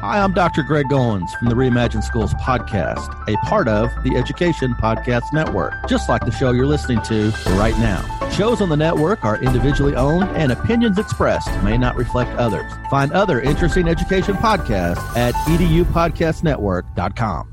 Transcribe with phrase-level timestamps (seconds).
[0.00, 0.62] Hi, I'm Dr.
[0.62, 6.08] Greg Goins from the Reimagine Schools podcast, a part of the Education Podcast Network, just
[6.08, 7.28] like the show you're listening to
[7.58, 8.00] right now.
[8.30, 12.72] Shows on the network are individually owned and opinions expressed may not reflect others.
[12.90, 17.52] Find other interesting education podcasts at edupodcastnetwork.com.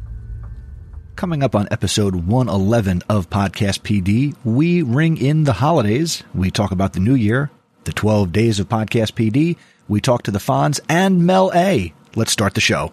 [1.17, 6.23] Coming up on episode 111 of Podcast PD, we ring in the holidays.
[6.33, 7.51] We talk about the new year,
[7.83, 9.57] the 12 days of Podcast PD.
[9.89, 11.93] We talk to the Fonz and Mel A.
[12.17, 12.91] Let's start the show.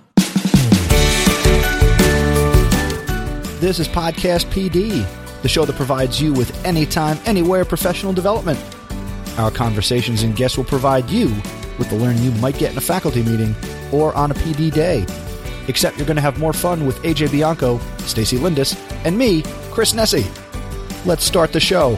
[3.58, 5.06] This is Podcast PD,
[5.40, 8.62] the show that provides you with anytime, anywhere professional development.
[9.38, 11.28] Our conversations and guests will provide you
[11.78, 13.54] with the learning you might get in a faculty meeting
[13.92, 15.06] or on a PD day.
[15.68, 19.94] Except you're going to have more fun with AJ Bianco, Stacy Lindis, and me, Chris
[19.94, 20.26] Nesi.
[21.06, 21.96] Let's start the show.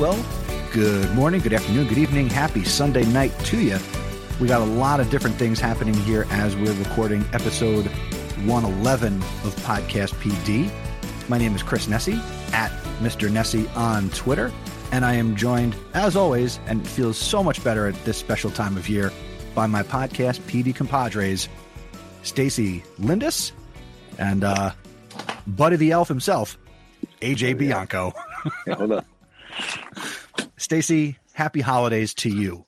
[0.00, 0.33] Well,
[0.74, 3.78] good morning, good afternoon, good evening, happy Sunday night to you.
[4.40, 7.86] We got a lot of different things happening here as we're recording episode
[8.44, 10.68] 111 of Podcast PD.
[11.28, 12.18] My name is Chris Nesi
[12.52, 13.30] at Mr.
[13.30, 14.52] Nesi on Twitter,
[14.90, 18.76] and I am joined, as always, and feels so much better at this special time
[18.76, 19.12] of year,
[19.54, 21.48] by my podcast PD compadres,
[22.24, 23.52] Stacy Lindis
[24.18, 24.72] and uh,
[25.46, 26.58] Buddy the Elf himself,
[27.20, 28.12] AJ Bianco.
[28.66, 29.04] Yeah, hold on.
[30.56, 32.66] Stacy, happy holidays to you.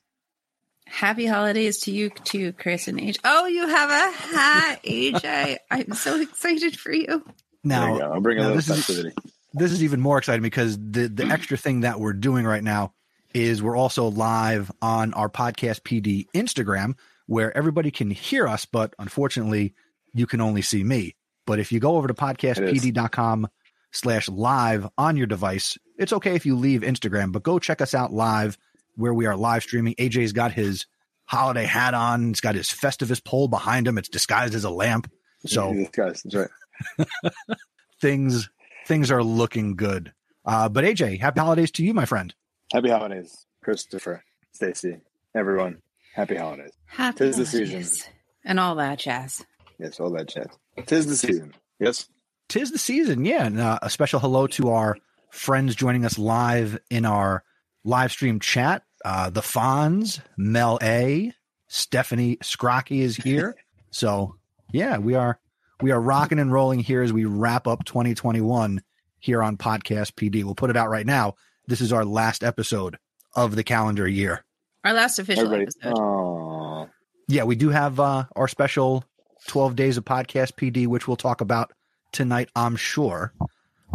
[0.85, 3.19] Happy holidays to you too, Chris and AJ.
[3.23, 5.57] Oh, you have a hat, AJ.
[5.69, 7.05] I'm so excited for you.
[7.07, 7.23] There
[7.63, 8.01] Now, you.
[8.03, 9.13] I'll bring a little this is-
[9.53, 12.93] this is even more exciting because the the extra thing that we're doing right now
[13.33, 16.93] is we're also live on our podcast PD Instagram
[17.25, 19.73] where everybody can hear us, but unfortunately
[20.13, 21.15] you can only see me.
[21.45, 23.47] But if you go over to podcastpd.com
[23.91, 27.93] slash live on your device, it's okay if you leave Instagram, but go check us
[27.93, 28.57] out live
[28.95, 29.95] where we are live streaming.
[29.95, 30.85] AJ's got his
[31.25, 32.31] holiday hat on.
[32.31, 33.97] It's got his Festivus pole behind him.
[33.97, 35.11] It's disguised as a lamp.
[35.45, 37.07] So These guys, that's right.
[38.01, 38.49] things
[38.87, 40.13] things are looking good.
[40.45, 42.33] Uh, but AJ, happy holidays to you, my friend.
[42.71, 44.97] Happy holidays, Christopher, Stacy,
[45.35, 45.81] everyone.
[46.13, 46.71] Happy holidays.
[46.85, 48.13] Happy Tis the season.
[48.43, 49.45] And all that jazz.
[49.77, 50.47] Yes, all that jazz.
[50.85, 51.53] Tis the season.
[51.79, 52.07] Yes.
[52.49, 53.45] Tis the season, yeah.
[53.45, 54.97] And uh, a special hello to our
[55.37, 57.43] friends joining us live in our
[57.83, 58.83] live stream chat.
[59.05, 61.31] Uh, the Fonz, Mel A,
[61.67, 63.55] Stephanie Scrocky is here.
[63.91, 64.35] so
[64.71, 65.39] yeah, we are
[65.81, 68.81] we are rocking and rolling here as we wrap up 2021
[69.19, 70.43] here on Podcast PD.
[70.43, 71.35] We'll put it out right now.
[71.67, 72.97] This is our last episode
[73.35, 74.43] of the calendar year.
[74.83, 75.63] Our last official Everybody.
[75.63, 76.01] episode.
[76.01, 76.89] Oh,
[77.27, 79.03] yeah, we do have uh, our special
[79.47, 81.73] 12 days of podcast PD, which we'll talk about
[82.11, 83.33] tonight, I'm sure.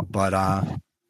[0.08, 0.64] But uh,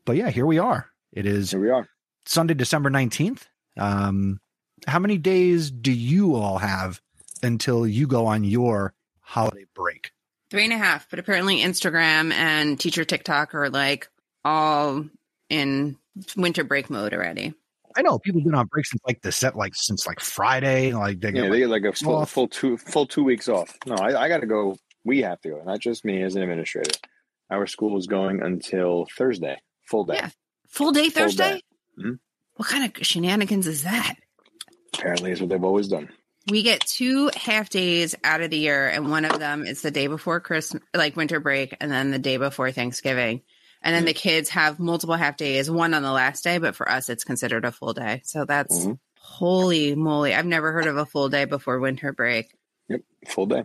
[0.05, 0.87] but yeah, here we are.
[1.13, 1.87] It is here we are.
[2.27, 3.43] Sunday, December 19th.
[3.79, 4.41] Um,
[4.87, 7.01] how many days do you all have
[7.43, 10.11] until you go on your holiday break?
[10.51, 14.09] Three and a half, but apparently Instagram and teacher TikTok are like
[14.45, 15.05] all
[15.49, 15.97] in
[16.37, 17.55] winter break mode already.
[17.97, 20.93] I know people have been on break since like the set, like since like Friday.
[20.93, 22.31] Like they Yeah, get they get like a full, off.
[22.31, 23.77] full two full two weeks off.
[23.87, 24.77] No, I, I got to go.
[25.05, 26.91] We have to go, not just me as an administrator.
[27.51, 29.59] Our school is going until Thursday,
[29.93, 30.15] full day.
[30.15, 30.31] Yeah.
[30.69, 31.53] Full day Full Thursday?
[31.55, 31.63] day.
[32.03, 32.19] Mhm.
[32.57, 34.15] What kind of shenanigans is that?
[34.95, 36.09] Apparently, is what they've always done.
[36.51, 39.91] We get two half days out of the year, and one of them is the
[39.91, 43.43] day before Christmas, like winter break, and then the day before Thanksgiving.
[43.83, 46.89] And then the kids have multiple half days, one on the last day, but for
[46.89, 48.23] us, it's considered a full day.
[48.25, 48.99] So that's Mhm.
[49.19, 50.35] holy moly.
[50.35, 52.47] I've never heard of a full day before winter break.
[52.89, 53.65] Yep, full day.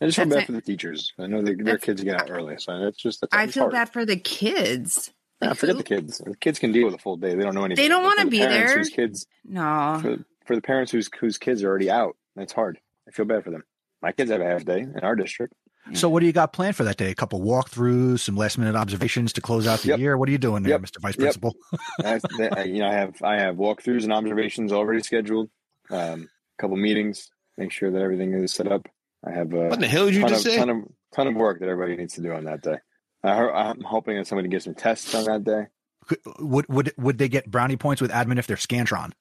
[0.00, 0.46] I just feel That's bad it.
[0.46, 1.12] for the teachers.
[1.18, 3.72] I know they, their kids get out early, so it's just I feel hard.
[3.72, 5.10] bad for the kids.
[5.40, 6.18] Nah, forget who- the kids.
[6.18, 7.34] The kids can deal with a full day.
[7.34, 7.82] They don't know anything.
[7.84, 8.78] They don't wanna the be parents there.
[8.78, 9.98] Whose kids No.
[10.02, 12.16] for, for the parents whose whose kids are already out.
[12.36, 12.78] That's hard.
[13.06, 13.62] I feel bad for them.
[14.02, 15.54] My kids have a half day in our district.
[15.92, 17.12] So, what do you got planned for that day?
[17.12, 19.98] A couple walkthroughs, some last minute observations to close out the Yep.
[20.00, 20.18] year.
[20.18, 20.80] What are you doing there, Yep.
[20.80, 21.00] Mr.
[21.00, 21.20] Vice Yep.
[21.20, 21.56] Principal?
[22.04, 22.20] I,
[22.56, 25.48] I- you know, I have I have walkthroughs and observations already scheduled.
[25.90, 26.28] Um,
[26.58, 28.88] a couple meetings, make sure that everything is set up.
[29.24, 30.58] I have a What the hell did you just of, say?
[30.58, 30.76] ton of
[31.14, 32.78] ton of work that everybody needs to do on that day.
[33.26, 35.66] I, ho- I'm hoping that somebody gets some tests on that day.
[36.38, 39.12] Would would would they get brownie points with admin if they're Scantron?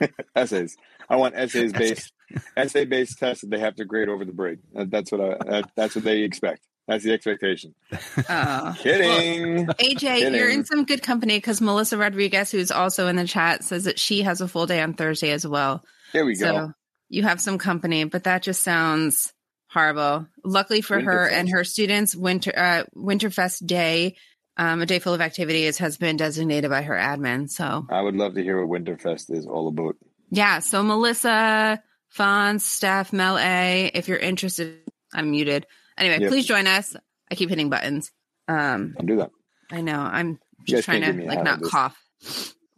[0.36, 0.76] essays.
[1.08, 2.12] I want essays based
[2.56, 4.58] essay based tests that they have to grade over the break.
[4.76, 5.50] Uh, that's what I.
[5.50, 6.62] That, that's what they expect.
[6.86, 7.74] That's the expectation.
[8.30, 8.74] Oh.
[8.78, 9.66] Kidding.
[9.66, 13.84] AJ, you're in some good company because Melissa Rodriguez, who's also in the chat, says
[13.84, 15.84] that she has a full day on Thursday as well.
[16.12, 16.72] There we go.
[17.08, 19.32] You have some company, but that just sounds
[19.68, 20.26] horrible.
[20.44, 24.16] Luckily for her and her students, Winter uh, Winterfest Day,
[24.56, 27.48] um, a day full of activities, has been designated by her admin.
[27.50, 29.96] So I would love to hear what Winterfest is all about.
[30.30, 30.58] Yeah.
[30.58, 31.82] So Melissa,
[32.16, 33.90] Fonz, Steph, Mel A.
[33.94, 34.78] If you're interested,
[35.12, 35.66] I'm muted.
[35.96, 36.30] Anyway, Yep.
[36.30, 36.96] please join us.
[37.30, 38.10] I keep hitting buttons.
[38.46, 39.30] Um, I'll do that.
[39.70, 40.00] I know.
[40.00, 41.96] I'm just trying to give me a like not cough.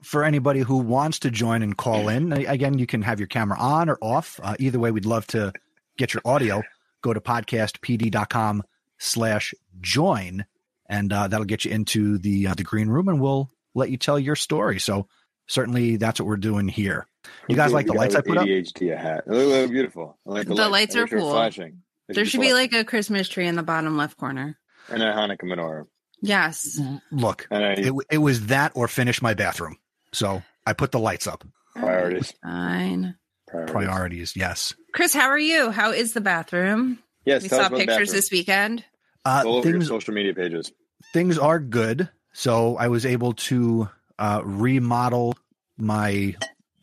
[0.03, 3.59] For anybody who wants to join and call in, again, you can have your camera
[3.61, 4.41] on or off.
[4.43, 5.53] Uh, either way, we'd love to
[5.97, 6.63] get your audio.
[7.03, 8.63] Go to podcastpd.com
[8.99, 10.45] slash join,
[10.89, 13.97] and uh, that'll get you into the uh, the green room, and we'll let you
[13.97, 14.79] tell your story.
[14.79, 15.07] So
[15.47, 17.07] certainly that's what we're doing here.
[17.49, 18.47] You guys gave like the lights I with put up?
[18.47, 19.25] ADHD a hat.
[19.27, 20.19] They look, look beautiful.
[20.25, 20.95] Like the, The lights.
[20.95, 21.31] lights are wish cool.
[21.33, 21.83] Flashing.
[22.09, 22.73] They There should be flashing.
[22.73, 24.59] like a Christmas tree in the bottom left corner.
[24.91, 25.85] and a Hanukkah menorah.
[26.23, 26.79] Yes.
[27.11, 29.77] Look, I it, it was that or finish my bathroom.
[30.13, 31.45] So I put the lights up.
[31.77, 32.35] priorities.
[32.43, 33.15] Fine.
[33.51, 33.73] Priorities.
[33.73, 34.75] Priorities, yes.
[34.93, 35.71] Chris, how are you?
[35.71, 36.99] How is the bathroom?
[37.25, 38.85] Yes, we saw pictures this weekend.
[39.25, 40.73] Uh, All over your social media pages.
[41.13, 42.09] things are good.
[42.33, 43.89] So I was able to
[44.19, 45.37] uh, remodel
[45.77, 46.37] my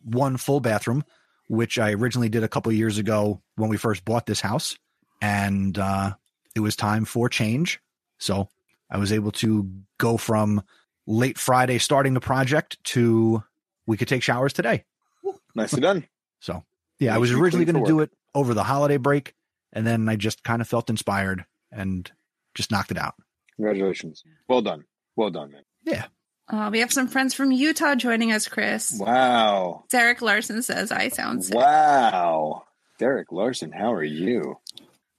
[0.04, 1.04] one full bathroom,
[1.48, 4.76] which I originally did a couple years ago when we first bought this house,
[5.22, 6.12] and uh,
[6.54, 7.80] it was time for change.
[8.18, 8.48] So
[8.90, 10.62] I was able to go from
[11.06, 13.42] late Friday starting the project to
[13.86, 14.84] we could take showers today.
[15.54, 16.06] Nicely done.
[16.40, 16.64] So
[16.98, 19.34] yeah, I was originally going to do it over the holiday break,
[19.72, 22.10] and then I just kind of felt inspired and
[22.54, 23.14] just knocked it out.
[23.56, 24.22] Congratulations.
[24.48, 24.84] Well done.
[25.16, 25.62] Well done, man.
[26.50, 28.96] Uh, we have some friends from Utah joining us, Chris.
[28.98, 29.84] Wow.
[29.90, 31.54] Derek Larson says, I sound sick.
[31.54, 32.64] Wow.
[32.98, 34.58] Derek Larson, how are you?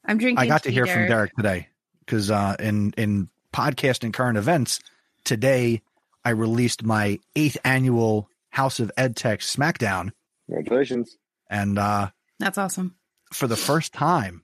[0.05, 0.39] I'm drinking.
[0.39, 1.67] I got to tea, hear from Derek today
[1.99, 4.79] because uh, in in podcast and current events
[5.23, 5.81] today,
[6.25, 10.11] I released my eighth annual House of EdTech SmackDown,
[10.49, 11.17] Congratulations.
[11.49, 12.09] and uh,
[12.39, 12.95] That's awesome.
[13.33, 14.43] for the first time,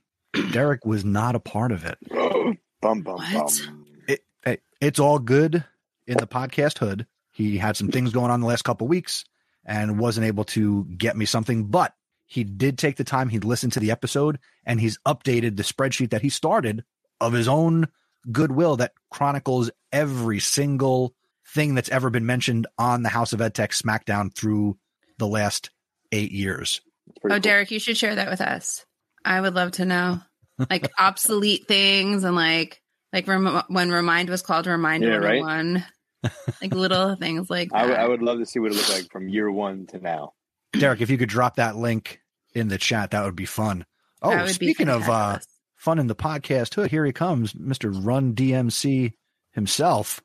[0.52, 1.98] Derek was not a part of it.
[2.80, 3.62] bum bum What?
[3.66, 3.86] bum.
[4.08, 4.62] it, it.
[4.80, 5.64] It's all good
[6.06, 7.06] in the podcast hood.
[7.32, 9.24] He had some things going on the last couple weeks
[9.64, 11.92] and wasn't able to get me something, but
[12.26, 13.28] he did take the time.
[13.28, 16.84] He listened to the episode and he's updated the spreadsheet that he started
[17.20, 17.88] of his own
[18.30, 21.14] goodwill that chronicles every single
[21.48, 24.76] thing that's ever been mentioned on the House of EdTech SmackDown through
[25.18, 25.70] the last
[26.12, 26.80] eight years.
[27.24, 27.40] Oh, cool.
[27.40, 28.84] Derek, you should share that with us.
[29.24, 30.20] I would love to know,
[30.70, 32.80] like obsolete things and like
[33.12, 35.40] like rem- when Remind was called Remind Yeah, right.
[35.40, 35.84] 101.
[36.60, 38.08] like little things like I that.
[38.08, 40.32] would- would love to see what it looked like from year one to now.
[40.72, 42.20] Derek, if you could drop that link
[42.54, 43.86] in the chat, that would be fun.
[44.22, 45.38] Oh, speaking of uh,
[45.76, 47.92] fun in the podcast hood, here he comes, Mr.
[48.04, 49.12] Run DMC
[49.52, 50.20] himself.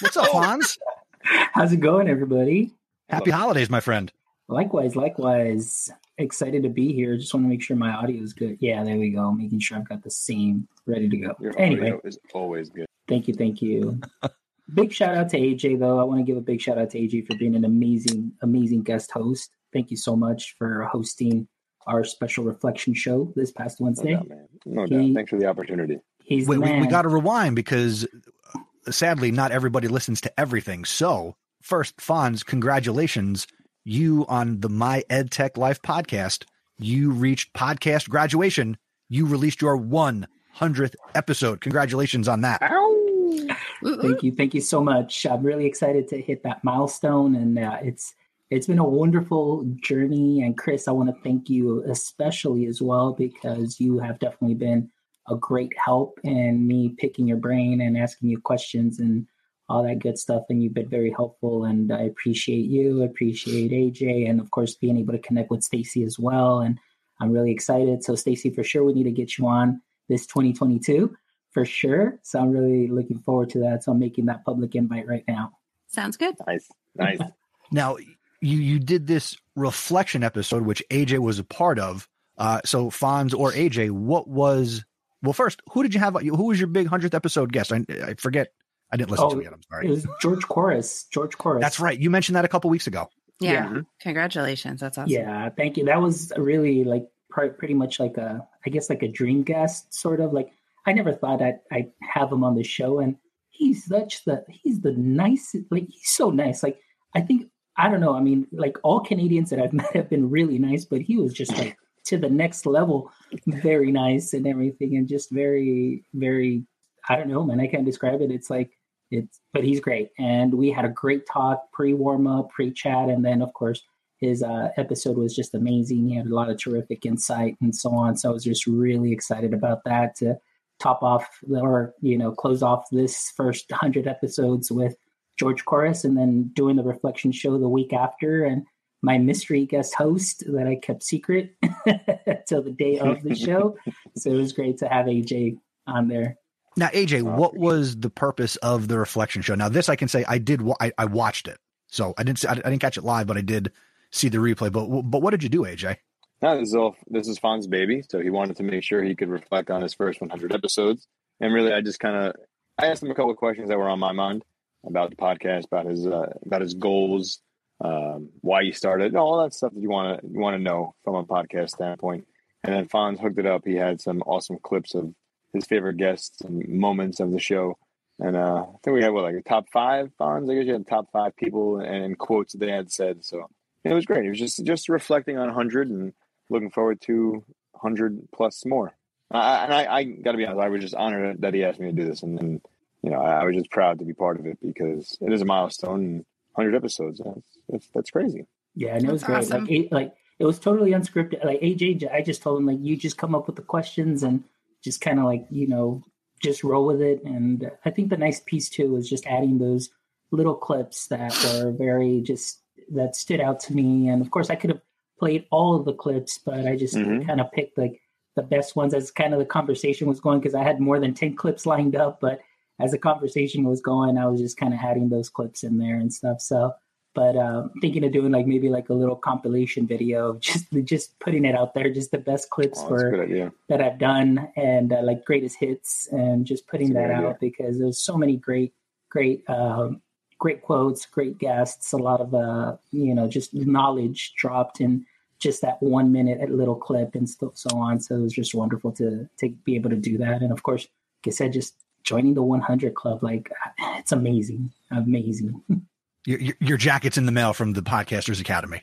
[0.00, 0.78] What's up, Hans?
[1.22, 2.72] How's it going, everybody?
[3.08, 4.12] Happy holidays, my friend.
[4.48, 5.90] Likewise, likewise.
[6.16, 7.16] Excited to be here.
[7.16, 8.56] Just want to make sure my audio is good.
[8.60, 9.30] Yeah, there we go.
[9.32, 11.34] Making sure I've got the same ready to go.
[11.40, 12.86] Your Anyway, audio is always good.
[13.06, 14.00] thank you, thank you.
[14.74, 15.98] big shout out to AJ though.
[15.98, 18.82] I want to give a big shout out to AJ for being an amazing, amazing
[18.82, 19.50] guest host.
[19.72, 21.46] Thank you so much for hosting
[21.86, 24.14] our special reflection show this past No Wednesday.
[24.14, 24.48] doubt, man.
[24.66, 25.14] No He- doubt.
[25.14, 25.98] Thanks for the opportunity.
[26.24, 26.80] He's We, the we, man.
[26.80, 28.06] we got to rewind because
[28.54, 30.84] uh, sadly, not everybody listens to everything.
[30.84, 33.46] So, first, Fonz, congratulations.
[33.84, 36.44] You on the My Ed Tech Life podcast,
[36.78, 38.76] you reached podcast graduation.
[39.08, 41.60] You released your 100th episode.
[41.60, 42.62] Congratulations on that.
[42.70, 43.48] Ooh,
[43.86, 44.02] ooh.
[44.02, 45.26] Thank you, thank you so much.
[45.26, 48.14] I'm really excited to hit that milestone, and uh, it's
[48.50, 50.42] it's been a wonderful journey.
[50.42, 54.90] And Chris, I want to thank you especially as well because you have definitely been
[55.28, 59.26] a great help in me picking your brain and asking you questions and
[59.68, 60.44] all that good stuff.
[60.48, 63.02] And you've been very helpful, and I appreciate you.
[63.02, 66.60] I appreciate AJ, and of course being able to connect with Stacy as well.
[66.60, 66.78] And
[67.20, 68.04] I'm really excited.
[68.04, 71.16] So Stacy, for sure, we need to get you on this 2022
[71.50, 72.18] for sure.
[72.22, 73.84] So I'm really looking forward to that.
[73.84, 75.52] So I'm making that public invite right now.
[75.88, 76.36] Sounds good.
[76.46, 76.68] Nice.
[76.94, 77.18] Nice.
[77.70, 77.98] Now,
[78.40, 82.08] you you did this reflection episode, which AJ was a part of.
[82.38, 84.86] Uh, so Fonz or AJ, what was
[85.22, 85.34] well?
[85.34, 86.14] First, who did you have?
[86.14, 87.72] Who was your big hundredth episode guest?
[87.72, 88.54] I, I forget.
[88.90, 89.52] I didn't listen Oh, to it yet.
[89.52, 89.88] I'm It sorry.
[89.88, 91.04] was George Couros.
[91.12, 91.60] George Couros.
[91.60, 91.98] That's right.
[91.98, 93.08] You mentioned that a couple weeks ago.
[93.40, 93.72] Yeah.
[93.72, 93.80] Yeah.
[94.00, 94.80] Congratulations.
[94.80, 95.10] That's awesome.
[95.12, 95.84] Yeah, thank you.
[95.84, 99.92] That was really like pr- pretty much like a, I guess like a dream guest,
[99.94, 100.32] sort of.
[100.32, 100.50] Like
[100.86, 103.16] I never thought I'd, I'd have him on the show, and
[103.50, 105.64] he's such the he's the nicest.
[105.70, 106.62] Like he's so nice.
[106.62, 106.80] Like
[107.14, 108.14] I think I don't know.
[108.16, 111.32] I mean, like all Canadians that I've met have been really nice, but he was
[111.32, 111.76] just like
[112.06, 113.12] to the next level,
[113.46, 116.64] very nice and everything, and just very very.
[117.08, 117.60] I don't know, man.
[117.60, 118.30] I can't describe it.
[118.30, 118.70] It's like
[119.10, 123.08] it's, but he's great, and we had a great talk, pre warm up, pre chat,
[123.08, 123.82] and then of course
[124.18, 126.08] his uh, episode was just amazing.
[126.08, 128.16] He had a lot of terrific insight and so on.
[128.16, 130.38] So I was just really excited about that to
[130.80, 134.96] top off or you know close off this first hundred episodes with
[135.38, 138.44] George Couros, and then doing the reflection show the week after.
[138.44, 138.64] And
[139.02, 141.54] my mystery guest host that I kept secret
[142.48, 143.76] till the day of the show.
[144.16, 146.36] so it was great to have AJ on there.
[146.78, 149.56] Now, AJ, what was the purpose of the reflection show?
[149.56, 150.62] Now, this I can say I did.
[150.80, 151.58] I, I watched it,
[151.88, 152.48] so I didn't.
[152.48, 153.72] I didn't catch it live, but I did
[154.12, 154.70] see the replay.
[154.70, 155.96] But but what did you do, AJ?
[156.40, 156.94] No, this is all.
[157.08, 159.92] This is Fon's baby, so he wanted to make sure he could reflect on his
[159.92, 161.08] first 100 episodes.
[161.40, 162.36] And really, I just kind of
[162.78, 164.44] I asked him a couple of questions that were on my mind
[164.86, 167.40] about the podcast, about his uh, about his goals,
[167.80, 170.94] um, why he started, all that stuff that you want to you want to know
[171.02, 172.24] from a podcast standpoint.
[172.62, 173.62] And then Fonz hooked it up.
[173.64, 175.12] He had some awesome clips of
[175.58, 177.78] his favorite guests and moments of the show.
[178.18, 180.50] And uh, I think we had what like a top five Fonz.
[180.50, 183.24] I guess you had top five people and quotes that they had said.
[183.24, 183.48] So
[183.84, 184.24] it was great.
[184.24, 186.12] It was just just reflecting on hundred and
[186.50, 188.94] looking forward to hundred plus more.
[189.30, 191.78] I, and I, I got to be honest, I was just honored that he asked
[191.78, 192.60] me to do this, and, and
[193.02, 195.42] you know, I, I, was just proud to be part of it because it is
[195.42, 196.24] a milestone.
[196.56, 197.20] Hundred episodes.
[197.24, 198.46] That's, that's, that's crazy.
[198.74, 199.38] Yeah, and it was great.
[199.38, 199.64] Awesome.
[199.64, 201.44] Like, it, like it was totally unscripted.
[201.44, 204.42] Like AJ, I just told him like you just come up with the questions and
[204.82, 206.02] just kind of like you know
[206.42, 207.22] just roll with it.
[207.24, 209.90] And I think the nice piece too was just adding those
[210.30, 214.08] little clips that were very just that stood out to me.
[214.08, 214.80] And of course, I could have
[215.18, 217.26] played all of the clips, but I just mm-hmm.
[217.26, 218.00] kind of picked like
[218.36, 221.14] the best ones as kind of the conversation was going because I had more than
[221.14, 222.40] ten clips lined up, but
[222.80, 225.96] as the conversation was going, I was just kind of adding those clips in there
[225.96, 226.40] and stuff.
[226.40, 226.72] So
[227.18, 231.18] but um, thinking of doing like maybe like a little compilation video of just just
[231.18, 233.26] putting it out there, just the best clips oh, for
[233.68, 237.38] that I've done and uh, like greatest hits, and just putting that out idea.
[237.40, 238.72] because there's so many great
[239.08, 240.00] great um,
[240.38, 245.04] great quotes, great guests, a lot of uh, you know just knowledge dropped in
[245.40, 247.98] just that one minute little clip and so, so on.
[247.98, 250.86] So it was just wonderful to to be able to do that, and of course,
[251.24, 253.50] like I said, just joining the 100 club, like
[253.96, 255.60] it's amazing, amazing.
[256.28, 258.82] Your, your jacket's in the mail from the Podcasters Academy.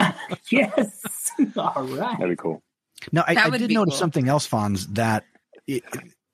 [0.50, 1.32] yes.
[1.56, 2.16] All right.
[2.16, 2.62] That'd be cool.
[3.10, 3.98] Now, I, I did notice cool.
[3.98, 5.24] something else, Fonz, that
[5.66, 5.82] it,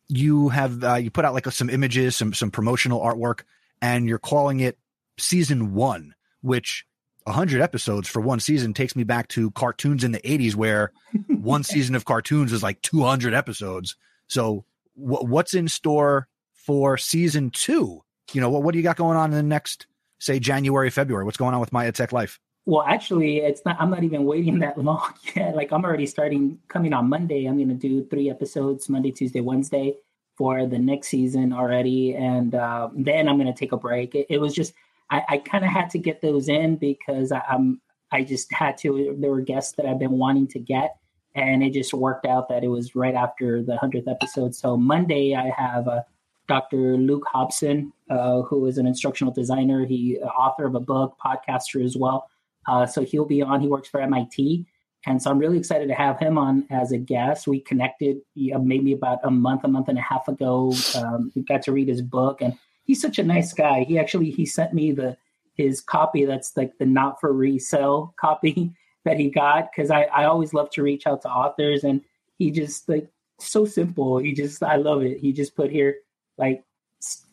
[0.09, 3.45] you have uh, you put out like some images, some some promotional artwork,
[3.81, 4.77] and you're calling it
[5.19, 6.85] season one, which
[7.23, 10.93] 100 episodes for one season takes me back to cartoons in the 80s, where
[11.29, 13.97] one season of cartoons is like 200 episodes.
[14.27, 14.67] So,
[15.01, 18.05] w- what's in store for season two?
[18.35, 19.87] You know, what what do you got going on in the next
[20.23, 21.25] say January, February?
[21.25, 22.39] What's going on with My EdTech Life?
[22.65, 23.77] Well, actually, it's not.
[23.81, 25.55] I'm not even waiting that long yet.
[25.55, 26.59] Like I'm already starting.
[26.69, 29.95] Coming on Monday, I'm going to do three episodes: Monday, Tuesday, Wednesday
[30.39, 34.15] for the next season already, and uh, then I'm going to take a break.
[34.15, 34.73] It, it was just
[35.11, 37.81] I, I kind of had to get those in because I, I'm
[38.13, 39.17] I just had to.
[39.19, 40.97] There were guests that I've been wanting to get,
[41.35, 44.55] and it just worked out that it was right after the hundredth episode.
[44.55, 46.07] So Monday, I have a
[46.53, 46.99] Dr.
[46.99, 49.87] Luke Hobson, uh, who is an instructional designer.
[49.87, 52.29] He uh, author of a book, podcaster as well.
[52.69, 53.63] Uh, so he'll be on.
[53.63, 54.67] He works for MIT,
[55.07, 57.47] and so I'm really excited to have him on as a guest.
[57.47, 60.75] We connected maybe about a month, a month and a half ago.
[60.95, 62.53] Um, we got to read his book, and
[62.85, 63.85] he's such a nice guy.
[63.85, 65.17] He actually he sent me the
[65.55, 68.73] his copy that's like the not for resale copy
[69.07, 72.03] that he got because I, I always love to reach out to authors and
[72.39, 73.09] he just like
[73.41, 75.97] so simple he just i love it he just put here
[76.39, 76.65] like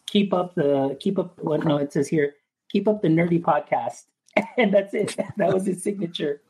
[0.08, 2.36] keep up the keep up what no it says here
[2.70, 4.03] keep up the nerdy podcast.
[4.58, 5.15] And that's it.
[5.38, 6.41] That was his signature.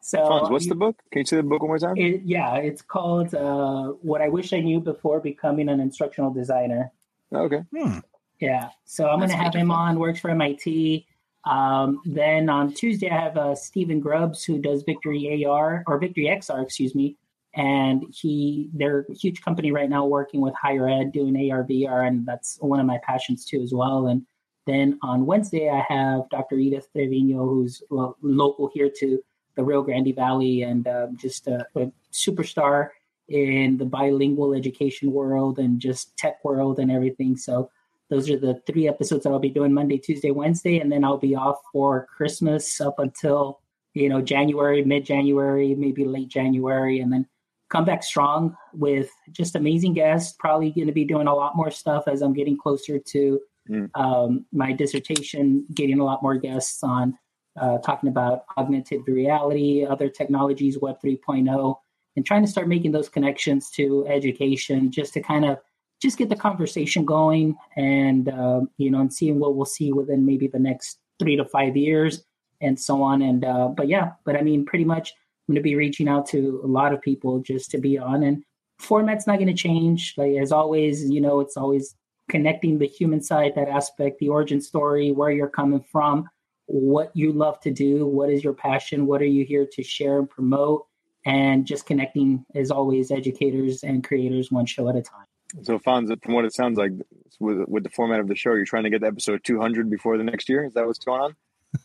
[0.00, 0.96] So Fonz, what's the book?
[1.10, 1.96] Can you say the book one more time?
[1.96, 6.92] It, yeah it's called uh, what i wish i knew before becoming an instructional designer.
[7.34, 7.62] Okay.
[7.76, 7.98] Hmm.
[8.40, 11.04] yeah so i'm going to have him on works for mit
[11.44, 16.26] um, then on tuesday i have uh, stephen grubbs who does victory ar or victory
[16.26, 17.16] xr excuse me
[17.56, 22.26] and he they're a huge company right now working with higher ed doing ARVR, and
[22.26, 24.08] that's one of my passions too as well.
[24.08, 24.26] And
[24.66, 26.56] then on Wednesday I have Dr.
[26.56, 29.22] Edith Trevino who's local here to
[29.56, 32.90] the Rio Grande Valley and um, just a, a, superstar
[33.28, 37.36] in the bilingual education world and just tech world and everything.
[37.36, 37.70] So
[38.10, 41.18] those are the three episodes that I'll be doing Monday, Tuesday, Wednesday, and then I'll
[41.18, 43.60] be off for Christmas up until
[43.94, 47.26] you know January, mid January, maybe late January, and then
[47.74, 50.36] come back strong with just amazing guests.
[50.38, 53.90] Probably going to be doing a lot more stuff as I'm getting closer to mm.
[53.96, 57.18] um, my dissertation, getting a lot more guests on
[57.60, 61.74] uh, talking about augmented reality, other technologies, Web 3.0,
[62.14, 65.58] and trying to start making those connections to education just to kind of
[66.00, 70.24] just get the conversation going and uh, you know and seeing what we'll see within
[70.24, 72.22] maybe the next three to five years
[72.60, 75.14] and so on and uh, but yeah but i mean pretty much
[75.46, 78.22] I'm going to be reaching out to a lot of people just to be on.
[78.22, 78.42] And
[78.78, 80.14] format's not going to change.
[80.16, 81.94] Like as always, you know, it's always
[82.30, 86.28] connecting the human side, that aspect, the origin story, where you're coming from,
[86.66, 90.18] what you love to do, what is your passion, what are you here to share
[90.18, 90.86] and promote,
[91.26, 95.26] and just connecting as always, educators and creators one show at a time.
[95.62, 96.92] So, Fonz, from what it sounds like,
[97.38, 100.16] with, with the format of the show, you're trying to get to episode 200 before
[100.16, 100.64] the next year.
[100.64, 101.36] Is that what's going on?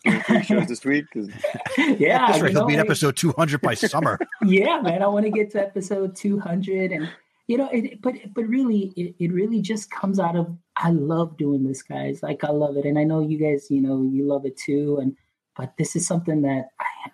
[0.05, 1.05] Doing three shows this week?
[1.77, 2.51] yeah, That's right.
[2.51, 4.19] He'll be at episode 200 by summer.
[4.43, 7.09] yeah, man, I want to get to episode 200, and
[7.47, 11.37] you know, it, but but really, it, it really just comes out of I love
[11.37, 12.21] doing this, guys.
[12.21, 14.99] Like I love it, and I know you guys, you know, you love it too.
[15.01, 15.15] And
[15.55, 16.69] but this is something that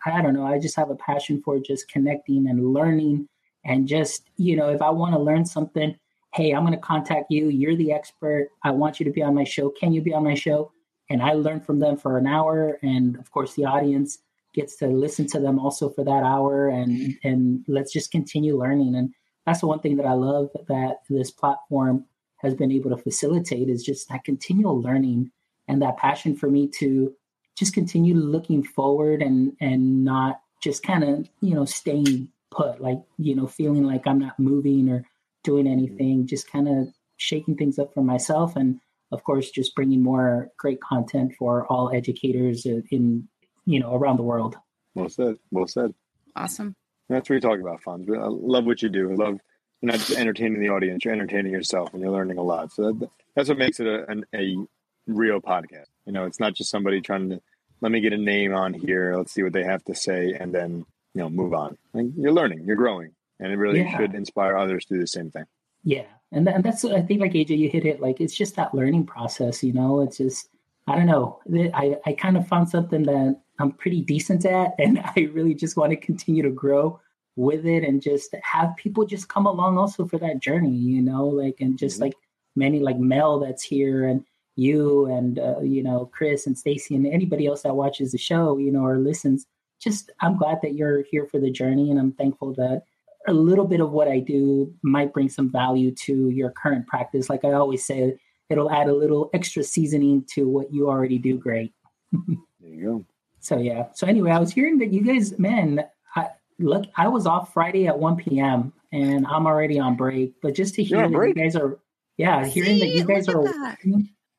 [0.06, 0.46] I, I don't know.
[0.46, 3.28] I just have a passion for just connecting and learning,
[3.64, 5.96] and just you know, if I want to learn something,
[6.34, 7.48] hey, I'm going to contact you.
[7.48, 8.50] You're the expert.
[8.62, 9.70] I want you to be on my show.
[9.70, 10.72] Can you be on my show?
[11.10, 14.20] And I learn from them for an hour, and of course, the audience
[14.54, 18.96] gets to listen to them also for that hour, and and let's just continue learning.
[18.96, 19.14] And
[19.46, 22.06] that's the one thing that I love that this platform
[22.38, 25.32] has been able to facilitate is just that continual learning
[25.68, 27.14] and that passion for me to
[27.56, 33.00] just continue looking forward and and not just kind of you know staying put like
[33.18, 35.06] you know feeling like I'm not moving or
[35.44, 38.56] doing anything just kind of shaking things up for myself.
[38.56, 38.80] And
[39.16, 43.28] of course just bringing more great content for all educators in
[43.66, 44.56] you know around the world
[44.94, 45.94] well said well said
[46.36, 46.76] awesome
[47.10, 48.10] that's what you're talking about, Fonz.
[48.10, 49.12] I love what you do.
[49.12, 49.40] I love
[49.82, 52.72] you're not just entertaining the audience; you're entertaining yourself, and you're learning a lot.
[52.72, 54.58] So that, that's what makes it a, an, a
[55.06, 55.88] real podcast.
[56.06, 57.42] You know, it's not just somebody trying to
[57.82, 59.16] let me get a name on here.
[59.16, 61.78] Let's see what they have to say, and then you know move on.
[61.94, 63.98] Like, you're learning, you're growing, and it really yeah.
[63.98, 65.46] should inspire others to do the same thing.
[65.84, 68.02] Yeah, and and that's I think like AJ, you hit it.
[68.02, 69.64] Like it's just that learning process.
[69.64, 70.50] You know, it's just
[70.86, 71.40] I don't know.
[71.74, 75.78] I I kind of found something that I'm pretty decent at, and I really just
[75.78, 77.00] want to continue to grow
[77.38, 81.26] with it and just have people just come along also for that journey, you know,
[81.26, 82.04] like and just mm-hmm.
[82.04, 82.14] like
[82.56, 84.24] many like Mel that's here and
[84.58, 88.58] you and uh, you know Chris and Stacy and anybody else that watches the show,
[88.58, 89.46] you know, or listens.
[89.82, 92.84] Just I'm glad that you're here for the journey, and I'm thankful that
[93.28, 97.30] a little bit of what I do might bring some value to your current practice.
[97.30, 98.18] Like I always say,
[98.50, 101.74] it'll add a little extra seasoning to what you already do great.
[102.12, 103.06] there you go.
[103.40, 103.88] So yeah.
[103.94, 106.28] So anyway, I was hearing that you guys, man, I,
[106.60, 108.74] look, I was off Friday at 1 p.m.
[108.92, 110.34] and I'm already on break.
[110.42, 111.80] But just to hear that you guys are,
[112.18, 113.44] yeah, hearing that you guys are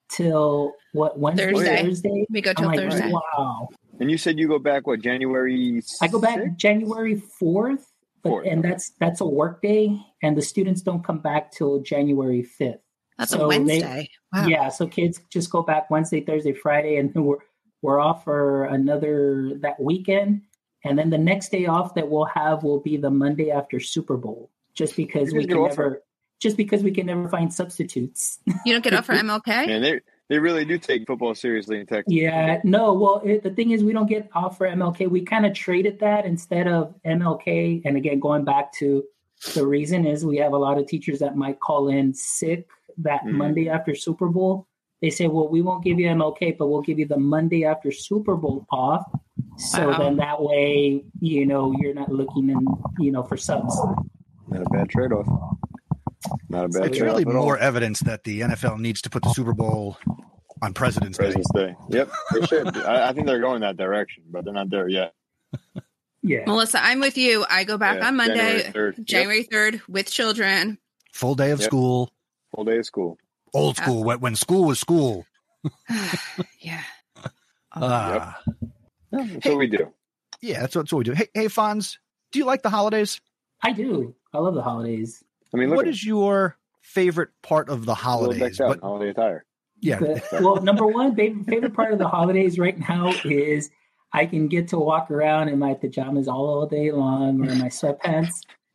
[0.08, 1.82] till what Wednesday, Thursday.
[1.82, 2.26] Thursday?
[2.30, 3.12] We go till like, Thursday.
[3.12, 3.68] Wow.
[4.00, 5.80] And you said you go back what January?
[5.80, 5.98] 6th?
[6.02, 7.84] I go back January 4th,
[8.30, 12.46] but and that's that's a work day, and the students don't come back till January
[12.60, 12.78] 5th.
[13.18, 13.80] That's so a Wednesday.
[13.80, 14.46] They, wow.
[14.46, 17.38] Yeah, so kids just go back Wednesday, Thursday, Friday, and we're
[17.82, 20.42] we're off for another that weekend.
[20.84, 24.16] And then the next day off that we'll have will be the Monday after Super
[24.16, 26.02] Bowl, just because we can never,
[26.40, 28.38] just because we can never find substitutes.
[28.64, 29.48] You don't get off for MLK.
[29.48, 32.12] And they really do take football seriously in Texas.
[32.12, 32.92] Yeah, no.
[32.92, 35.08] Well, it, the thing is, we don't get off for MLK.
[35.08, 37.82] We kind of traded that instead of MLK.
[37.84, 39.04] And again, going back to
[39.54, 43.20] the reason is we have a lot of teachers that might call in sick that
[43.20, 43.36] mm-hmm.
[43.36, 44.66] Monday after Super Bowl
[45.02, 47.92] they say, well, we won't give you MLK, but we'll give you the Monday after
[47.92, 49.04] Super Bowl off.
[49.58, 49.98] So wow.
[49.98, 52.66] then that way, you know, you're not looking in,
[52.98, 53.78] you know, for subs.
[54.48, 55.26] Not a bad trade off.
[56.56, 56.86] Not a bad.
[56.86, 59.98] It's really more evidence that the NFL needs to put the Super Bowl
[60.62, 61.76] on President's, President's Day.
[61.90, 61.98] Day.
[61.98, 62.76] Yep, they should.
[62.78, 65.14] I, I, think they're going that direction, but they're not there yet.
[66.22, 67.46] Yeah, Melissa, I'm with you.
[67.48, 70.76] I go back yeah, on Monday, January 3rd, January 3rd with children.
[71.12, 71.68] Full day of yep.
[71.68, 72.10] school.
[72.52, 73.16] Full day of school
[73.56, 75.26] old school when, when school was school.
[76.60, 76.82] yeah.
[77.72, 78.68] Uh, yep.
[79.10, 79.92] That's hey, what we do.
[80.40, 81.12] Yeah, that's what, that's what we do.
[81.12, 81.96] Hey, hey, Fonz,
[82.32, 83.20] do you like the holidays?
[83.62, 84.14] I do.
[84.32, 85.24] I love the holidays.
[85.56, 88.60] I mean, what is your favorite part of the holidays?
[88.60, 89.44] What, holiday attire.
[89.80, 90.00] Yeah.
[90.40, 93.70] well, number one favorite, favorite part of the holidays right now is
[94.12, 97.68] I can get to walk around in my pajamas all day long or in my
[97.68, 98.32] sweatpants.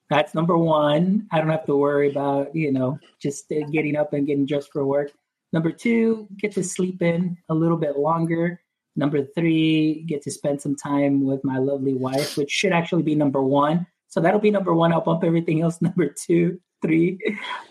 [0.10, 1.28] That's number one.
[1.32, 4.72] I don't have to worry about, you know, just uh, getting up and getting dressed
[4.72, 5.12] for work.
[5.54, 8.62] Number two, get to sleep in a little bit longer.
[8.96, 13.16] Number three, get to spend some time with my lovely wife, which should actually be
[13.16, 13.88] number one.
[14.12, 14.92] So that'll be number one.
[14.94, 17.18] I'll bump everything else number two, three.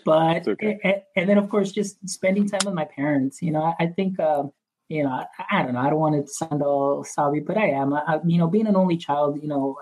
[0.03, 0.79] But, okay.
[0.83, 3.41] and, and, then of course, just spending time with my parents.
[3.41, 4.43] You know, I, I think, uh,
[4.89, 5.79] you know, I, I, don't know.
[5.79, 7.93] I don't want to sound all sorry, but I am.
[7.93, 9.77] I, you know, being an only child, you know,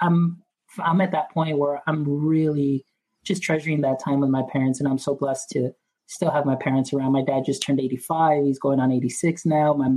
[0.00, 0.42] I'm
[0.78, 2.84] I'm at that point where I'm really
[3.24, 5.72] just treasuring that time with my parents, and I'm so blessed to
[6.06, 7.12] still have my parents around.
[7.12, 9.74] My dad just turned 85; he's going on 86 now.
[9.74, 9.88] My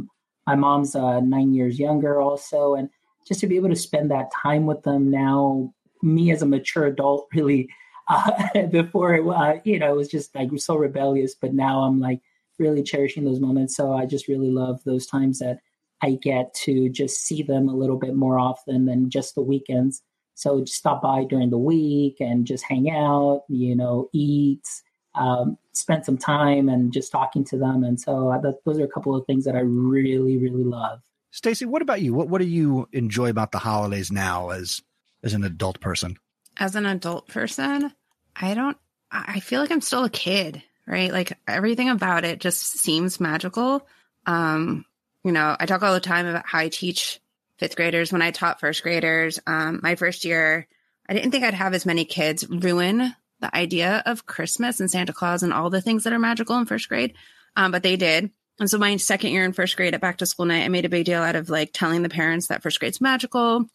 [0.47, 2.89] my mom's uh, nine years younger, also, and
[3.27, 6.85] just to be able to spend that time with them now, me as a mature
[6.85, 7.69] adult, really.
[8.07, 11.99] Uh, before it, uh, you know, it was just like so rebellious, but now I'm
[11.99, 12.19] like
[12.59, 13.75] really cherishing those moments.
[13.75, 15.59] So I just really love those times that
[16.01, 20.01] I get to just see them a little bit more often than just the weekends.
[20.33, 24.67] So just stop by during the week and just hang out, you know, eat,
[25.15, 27.83] um, spend some time and just talking to them.
[27.83, 31.01] And so uh, that, those are a couple of things that I really, really love.
[31.31, 32.13] Stacy, what about you?
[32.13, 34.81] What what do you enjoy about the holidays now as
[35.23, 36.17] as an adult person?
[36.57, 37.91] As an adult person,
[38.35, 38.77] I don't
[39.11, 41.11] I feel like I'm still a kid, right?
[41.11, 43.85] Like everything about it just seems magical.
[44.25, 44.85] Um,
[45.23, 47.19] you know, I talk all the time about how I teach
[47.57, 48.11] fifth graders.
[48.11, 50.67] When I taught first graders, um, my first year,
[51.09, 55.13] I didn't think I'd have as many kids ruin the idea of Christmas and Santa
[55.13, 57.15] Claus and all the things that are magical in first grade.
[57.55, 58.31] Um, but they did.
[58.59, 60.85] And so my second year in first grade at back to school night, I made
[60.85, 63.65] a big deal out of like telling the parents that first grade's magical.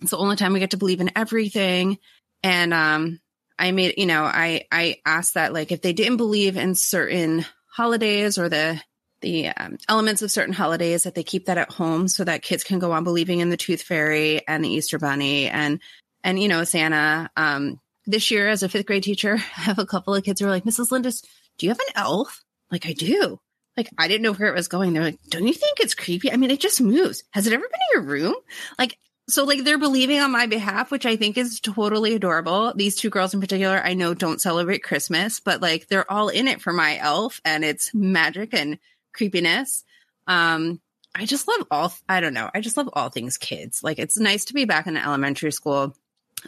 [0.00, 1.98] It's the only time we get to believe in everything.
[2.42, 3.20] And um,
[3.58, 7.44] I made, you know, I I asked that like if they didn't believe in certain
[7.66, 8.80] holidays or the
[9.20, 12.64] the um, elements of certain holidays that they keep that at home so that kids
[12.64, 15.80] can go on believing in the tooth fairy and the Easter bunny and
[16.24, 17.30] and you know Santa.
[17.36, 20.46] Um, this year, as a fifth grade teacher, I have a couple of kids who
[20.46, 20.90] are like, Mrs.
[20.90, 21.22] Lindis,
[21.58, 22.42] do you have an elf?
[22.70, 23.38] Like I do.
[23.76, 24.92] Like I didn't know where it was going.
[24.92, 26.32] They're like, don't you think it's creepy?
[26.32, 27.24] I mean, it just moves.
[27.30, 28.34] Has it ever been in your room?
[28.78, 28.98] Like
[29.30, 32.72] so like they're believing on my behalf, which I think is totally adorable.
[32.74, 36.48] These two girls in particular, I know don't celebrate Christmas, but like they're all in
[36.48, 38.78] it for my elf and it's magic and
[39.12, 39.84] creepiness.
[40.26, 40.80] Um,
[41.14, 42.50] I just love all, I don't know.
[42.54, 43.82] I just love all things kids.
[43.82, 45.94] Like it's nice to be back in the elementary school,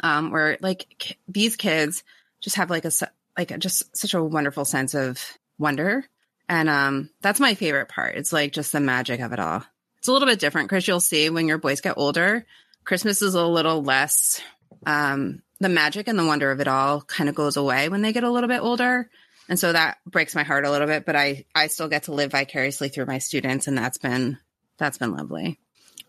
[0.02, 2.04] um, where like k- these kids
[2.40, 2.92] just have like a,
[3.36, 5.20] like just such a wonderful sense of
[5.58, 6.04] wonder.
[6.48, 8.16] And, um, that's my favorite part.
[8.16, 9.64] It's like just the magic of it all.
[9.98, 12.44] It's a little bit different because you'll see when your boys get older,
[12.84, 14.40] Christmas is a little less,
[14.86, 18.12] um, the magic and the wonder of it all kind of goes away when they
[18.12, 19.08] get a little bit older.
[19.48, 22.12] And so that breaks my heart a little bit, but I, I still get to
[22.12, 23.66] live vicariously through my students.
[23.66, 24.38] And that's been,
[24.78, 25.58] that's been lovely.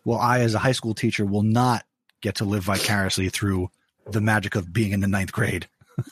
[0.06, 1.84] Well, I, as a high school teacher, will not
[2.22, 3.70] get to live vicariously through
[4.10, 5.68] the magic of being in the ninth grade.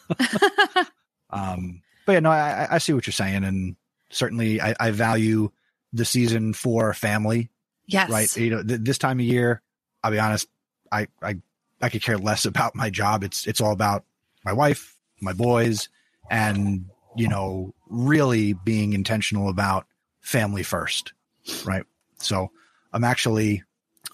[1.30, 3.44] um, but yeah, no, I, I see what you're saying.
[3.44, 3.76] And
[4.10, 5.52] certainly I, I value
[5.94, 7.50] the season for family.
[7.86, 8.10] Yes.
[8.10, 8.38] Right.
[8.38, 9.62] You know, th- this time of year,
[10.04, 10.48] I'll be honest,
[10.92, 11.38] I, I,
[11.82, 13.24] I could care less about my job.
[13.24, 14.04] It's, it's all about
[14.44, 15.90] my wife, my boys,
[16.30, 16.86] and,
[17.16, 19.86] you know, really being intentional about
[20.22, 21.14] family first.
[21.66, 21.84] Right.
[22.18, 22.52] So
[22.94, 23.64] I'm actually,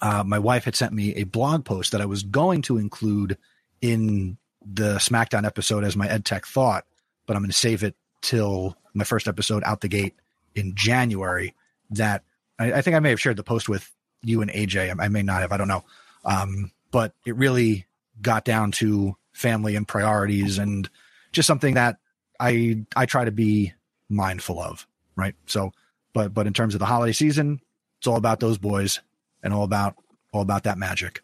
[0.02, 3.36] uh, my wife had sent me a blog post that I was going to include
[3.80, 6.84] in the SmackDown episode as my EdTech thought,
[7.26, 10.14] but I'm going to save it till my first episode out the gate
[10.54, 11.54] in January.
[11.90, 12.24] That
[12.58, 13.90] I, I think I may have shared the post with
[14.22, 14.98] you and AJ.
[14.98, 15.52] I, I may not have.
[15.52, 15.84] I don't know.
[16.24, 17.86] Um, but it really
[18.20, 20.88] got down to family and priorities and
[21.32, 21.98] just something that
[22.40, 23.72] I I try to be
[24.08, 24.86] mindful of.
[25.16, 25.34] Right.
[25.46, 25.72] So,
[26.12, 27.60] but but in terms of the holiday season,
[27.98, 29.00] it's all about those boys
[29.42, 29.96] and all about
[30.32, 31.22] all about that magic.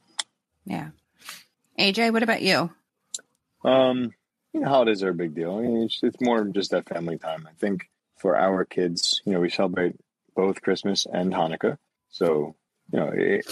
[0.64, 0.90] Yeah.
[1.78, 2.70] AJ, what about you?
[3.64, 4.14] Um,
[4.52, 5.56] you know, holidays are a big deal.
[5.56, 7.48] I mean, it's, it's more just that family time.
[7.50, 9.96] I think for our kids, you know, we celebrate
[10.36, 11.78] both Christmas and Hanukkah.
[12.10, 12.54] So,
[12.92, 13.46] you know, it,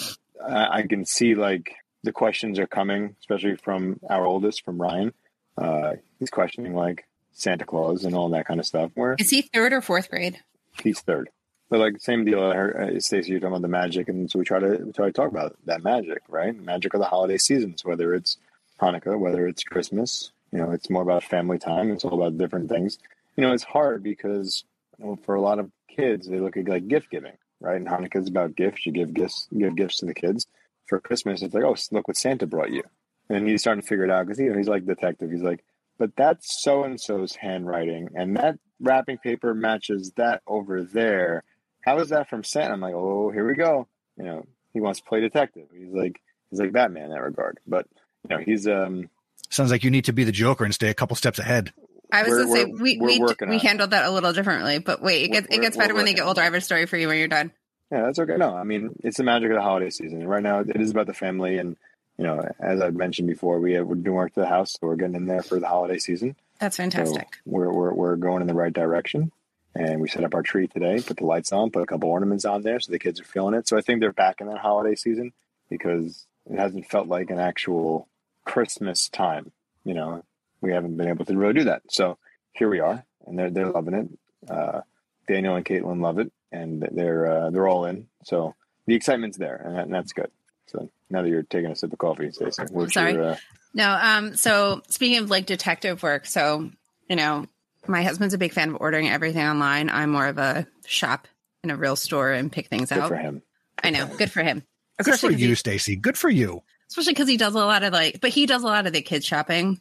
[0.45, 5.13] I, I can see like the questions are coming, especially from our oldest, from Ryan.
[5.57, 8.91] Uh, he's questioning like Santa Claus and all that kind of stuff.
[8.95, 10.39] Where Is he third or fourth grade?
[10.83, 11.29] he's third.
[11.71, 12.43] But like same deal.
[12.43, 14.93] I heard uh, Stacey, you're talking about the magic, and so we try to we
[14.93, 16.55] try to talk about that magic, right?
[16.55, 18.37] Magic of the holiday seasons, whether it's
[18.81, 20.33] Hanukkah, whether it's Christmas.
[20.51, 21.91] You know, it's more about family time.
[21.91, 22.99] It's all about different things.
[23.37, 24.65] You know, it's hard because
[24.99, 27.77] you know, for a lot of kids, they look at like gift giving, right?
[27.77, 28.87] And Hanukkah is about gifts.
[28.87, 30.47] You give gifts, give gifts to the kids.
[30.87, 32.83] For Christmas, it's like, oh, look what Santa brought you,
[33.31, 35.31] and he's starting to figure it out because you know he's like detective.
[35.31, 35.65] He's like,
[35.99, 41.45] but that's so and so's handwriting, and that wrapping paper matches that over there.
[41.81, 42.75] How is that from Santa?
[42.75, 43.89] I'm like, oh, here we go.
[44.17, 45.69] You know, he wants to play detective.
[45.73, 46.21] He's like,
[46.51, 47.59] he's like Batman in that regard.
[47.67, 47.87] But
[48.29, 49.09] you know, he's um.
[49.51, 51.73] Sounds like you need to be the Joker and stay a couple steps ahead.
[52.13, 55.03] I was gonna say we're- we we're we we handled that a little differently, but
[55.03, 56.41] wait, it We're- gets it gets better when they get older.
[56.41, 57.51] I have a story for you when you're done.
[57.91, 58.37] Yeah, that's okay.
[58.37, 60.27] No, I mean it's the magic of the holiday season.
[60.27, 61.77] Right now, it is about the family, and
[62.19, 64.87] you know, as I've mentioned before, we have, we're doing work to the house, so
[64.87, 66.37] we're getting in there for the holiday season.
[66.59, 67.29] That's So fantastic.
[67.47, 69.33] we're, we're we're going in the right direction,
[69.75, 72.45] and we set up our tree today, put the lights on, put a couple ornaments
[72.45, 73.67] on there, so the kids are feeling it.
[73.67, 75.33] So I think they're back in that holiday season
[75.71, 78.09] because it hasn't felt like an actual
[78.45, 79.53] Christmas time.
[79.85, 80.25] You know,
[80.63, 81.83] we haven't been able to really do that.
[81.91, 82.19] So
[82.53, 84.09] here we are, and they're they're loving it.
[84.51, 84.81] Uh,
[85.29, 88.07] Daniel and Caitlin love it, and they're uh, they're all in.
[88.25, 88.55] So
[88.87, 90.31] the excitement's there, and, that, and that's good.
[90.67, 93.13] So now that you're taking a sip of coffee, Stacey, what's sorry.
[93.13, 93.37] your, uh,
[93.75, 96.71] No, um, so speaking of like detective work, so
[97.09, 97.47] you know,
[97.87, 99.91] my husband's a big fan of ordering everything online.
[99.91, 101.29] I'm more of a shop
[101.63, 103.09] in a real store and pick things good out.
[103.09, 103.43] for him.
[103.83, 104.07] I know.
[104.07, 104.63] Good for him.
[105.03, 105.97] Good for you, Stacy.
[105.97, 106.63] Good for you.
[106.89, 109.03] especially because he does a lot of like, but he does a lot of the
[109.03, 109.81] kids shopping.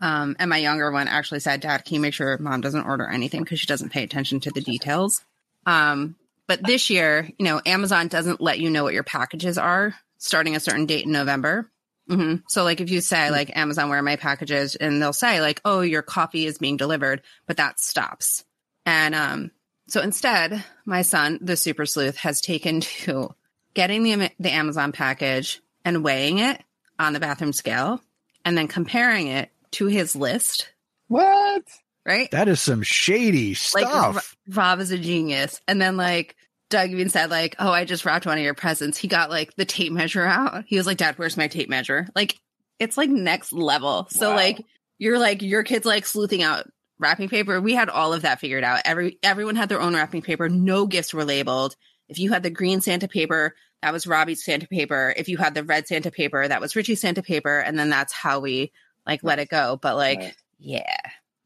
[0.00, 3.06] Um, and my younger one actually said, "Dad, can you make sure mom doesn't order
[3.08, 5.22] anything because she doesn't pay attention to the details."
[5.66, 6.16] Um,
[6.46, 10.56] but this year, you know, Amazon doesn't let you know what your packages are starting
[10.56, 11.70] a certain date in November.
[12.08, 15.40] hmm So, like, if you say like Amazon, where are my packages, and they'll say
[15.40, 18.44] like, "Oh, your coffee is being delivered," but that stops.
[18.84, 19.50] And um,
[19.88, 23.34] so instead, my son, the super sleuth, has taken to
[23.72, 26.62] getting the the Amazon package and weighing it
[26.98, 28.02] on the bathroom scale,
[28.44, 30.68] and then comparing it to his list.
[31.08, 31.62] What?
[32.06, 32.30] Right?
[32.32, 34.36] That is some shady like stuff.
[34.48, 35.60] Ro- Rob is a genius.
[35.68, 36.36] And then like
[36.70, 39.54] Doug even said like, "Oh, I just wrapped one of your presents." He got like
[39.56, 40.64] the tape measure out.
[40.66, 42.38] He was like, "Dad, where's my tape measure?" Like
[42.78, 44.06] it's like next level.
[44.10, 44.36] So Wow.
[44.36, 44.64] like
[44.98, 46.66] you're like your kids like sleuthing out
[46.98, 47.60] wrapping paper.
[47.60, 48.80] We had all of that figured out.
[48.84, 50.48] Every everyone had their own wrapping paper.
[50.48, 51.76] No gifts were labeled.
[52.08, 55.14] If you had the green Santa paper, that was Robbie's Santa paper.
[55.16, 57.60] If you had the red Santa paper, that was Richie's Santa paper.
[57.60, 58.72] And then that's how we
[59.06, 59.78] like let it go.
[59.80, 60.34] But like, Nice.
[60.58, 60.96] yeah.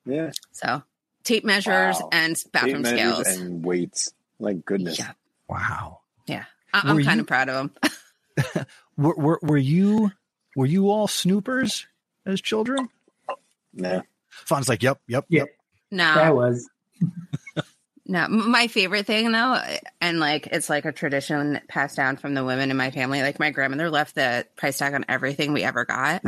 [0.07, 0.31] Yeah.
[0.53, 0.83] So
[1.25, 2.09] tape measures Wow.
[2.13, 3.37] and bathroom Tape measures scales.
[3.39, 4.13] and weights.
[4.39, 4.99] Like goodness.
[4.99, 5.13] Yeah.
[5.49, 6.01] Wow.
[6.27, 6.45] Yeah.
[6.73, 8.65] I- I'm Were kind you- of proud of them.
[8.97, 10.13] Were, were were you
[10.57, 11.87] were you all snoopers
[12.27, 12.89] as children?
[13.73, 14.03] Yeah.
[14.47, 15.41] Fonz like, yep, yep, Yeah.
[15.41, 15.49] yep.
[15.91, 16.69] No, That was
[18.07, 18.29] no.
[18.29, 19.61] My favorite thing though,
[20.01, 23.23] and like it's like a tradition passed down from the women in my family.
[23.23, 26.23] Like my grandmother left the price tag on everything we ever got,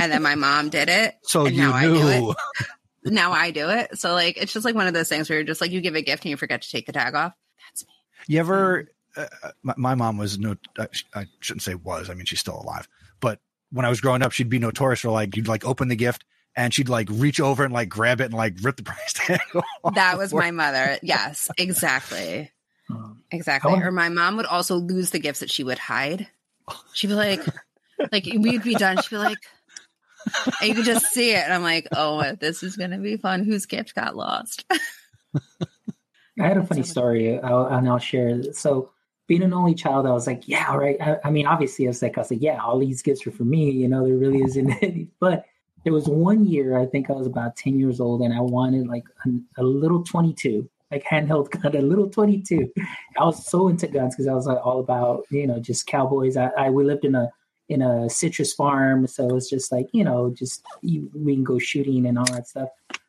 [0.00, 1.16] and then my mom did it.
[1.22, 2.36] So and you now I do it.
[3.04, 3.98] Now I do it.
[3.98, 5.94] So like it's just like one of those things where you're just like you give
[5.94, 7.32] a gift and you forget to take the tag off.
[7.70, 7.92] That's me.
[8.26, 8.88] You ever?
[9.16, 9.26] Uh,
[9.62, 10.56] my, my mom was no.
[10.78, 12.10] I, I shouldn't say was.
[12.10, 12.86] I mean, she's still alive.
[13.20, 13.38] But
[13.70, 16.24] when I was growing up, she'd be notorious for like you'd like open the gift
[16.56, 19.40] and she'd like reach over and like grab it and like rip the price tag.
[19.54, 20.98] off That was my mother.
[21.00, 22.50] Yes, exactly.
[22.90, 23.72] um, Exactly.
[23.72, 26.26] Or my mom would also lose the gifts that she would hide.
[26.92, 27.40] She'd be like,
[28.12, 29.00] like we'd be done.
[29.00, 29.38] She'd be like,
[30.60, 31.44] and you can just see it.
[31.44, 33.44] And I'm like, oh, this is going to be fun.
[33.44, 34.64] Whose gift got lost?
[36.40, 38.42] I had a funny story, I'll, and I'll share.
[38.52, 38.90] So,
[39.26, 40.96] being an only child, I was like, yeah, all right.
[41.00, 43.30] I, I mean, obviously, I was like, I was like, yeah, all these gifts are
[43.30, 43.70] for me.
[43.70, 45.08] You know, there really isn't any.
[45.20, 45.44] But
[45.84, 48.86] there was one year, I think I was about 10 years old, and I wanted
[48.86, 52.72] like a, a little 22, like handheld gun, a little 22.
[53.18, 56.36] I was so into guns because I was like all about, you know, just cowboys.
[56.36, 57.30] I, I we lived in a
[57.68, 61.58] in a citrus farm, so it's just like, you know, just you, we can go
[61.58, 62.68] shooting and all that stuff.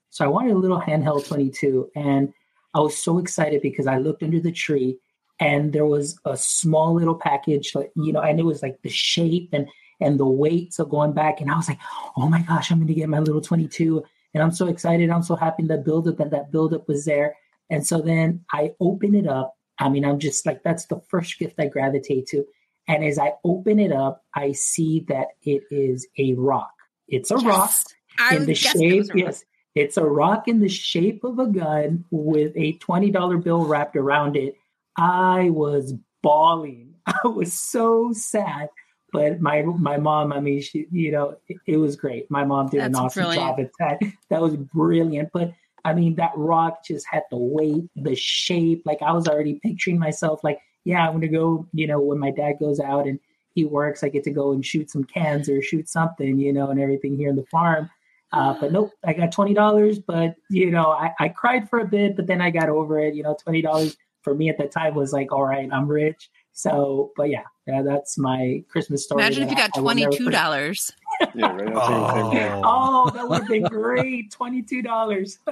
[0.10, 2.34] So I wanted a little handheld 22, and
[2.74, 4.98] I was so excited because I looked under the tree
[5.39, 8.89] and there was a small little package, like you know, and it was like the
[8.89, 9.67] shape and
[10.02, 10.74] and the weight.
[10.74, 11.80] So going back, and I was like,
[12.17, 15.10] oh my gosh, I'm going to get my little 22, and I'm so excited.
[15.10, 17.36] I'm so happy that buildup that that buildup was there.
[17.69, 19.56] And so then I open it up.
[19.80, 22.45] I mean, I'm just like that's the first gift I gravitate to.
[22.89, 26.73] And as I open it up, I see that it is a rock.
[27.08, 27.71] It's a rock
[28.19, 29.06] I in the shape.
[29.13, 33.63] Yes, it's a rock in the shape of a gun with a twenty dollar bill
[33.63, 34.56] wrapped around it.
[34.97, 36.95] I was bawling.
[37.06, 38.69] I was so sad.
[39.13, 42.30] But my my mom, I mean, she, you know, it, it was great.
[42.32, 43.58] My mom did an awesome brilliant.
[43.58, 44.12] job at that.
[44.32, 45.30] That was brilliant.
[45.32, 45.54] But
[45.86, 48.82] I mean, that rock just had the weight, the shape.
[48.86, 51.68] Like I was already picturing myself, like, yeah, I'm gonna go.
[51.74, 53.20] You know, when my dad goes out and
[53.54, 56.70] he works, I get to go and shoot some cans or shoot something, you know,
[56.70, 57.89] and everything here in the farm.
[58.32, 60.00] Uh, but nope, I got twenty dollars.
[60.00, 63.15] But you know, I, I cried for a bit, but then I got over it.
[63.15, 66.30] You know, twenty dollars for me at that time was like, all right, I'm rich.
[66.52, 69.24] So, but yeah, yeah that's my Christmas story.
[69.24, 70.42] Imagine if you got I will never twenty two forget.
[70.42, 70.92] dollars.
[71.36, 71.76] Yeah, right.
[71.76, 72.62] I'll say the same thing.
[72.65, 74.32] Oh, that would have been great.
[74.32, 75.39] Twenty two dollars.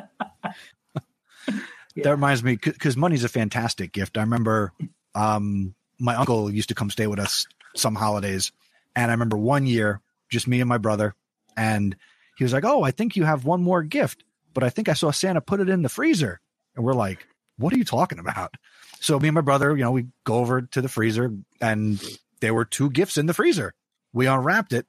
[2.03, 4.17] That reminds me because money's a fantastic gift.
[4.17, 4.73] I remember
[5.17, 8.51] um, my uncle used to come stay with us some holidays,
[8.95, 11.15] and I remember one year, just me and my brother,
[11.55, 11.95] and
[12.37, 14.93] he was like, "Oh, I think you have one more gift, but I think I
[14.93, 16.39] saw Santa put it in the freezer,"
[16.75, 17.27] and we're like,
[17.57, 18.55] "What are you talking about?"
[18.99, 22.01] So me and my brother, you know, we go over to the freezer, and
[22.39, 23.73] there were two gifts in the freezer.
[24.13, 24.85] We unwrapped it,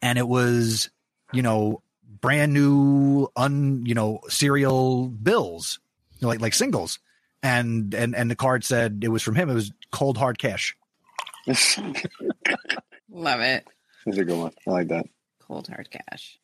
[0.00, 0.90] and it was,
[1.32, 1.82] you know,
[2.20, 5.80] brand new, un, you know, serial bills
[6.20, 6.98] like like singles,
[7.42, 9.50] and and and the card said it was from him.
[9.50, 10.76] It was cold hard cash.
[13.10, 13.66] Love it.
[14.06, 14.52] That's a good one.
[14.66, 15.06] I like that.
[15.40, 16.38] Cold hard cash.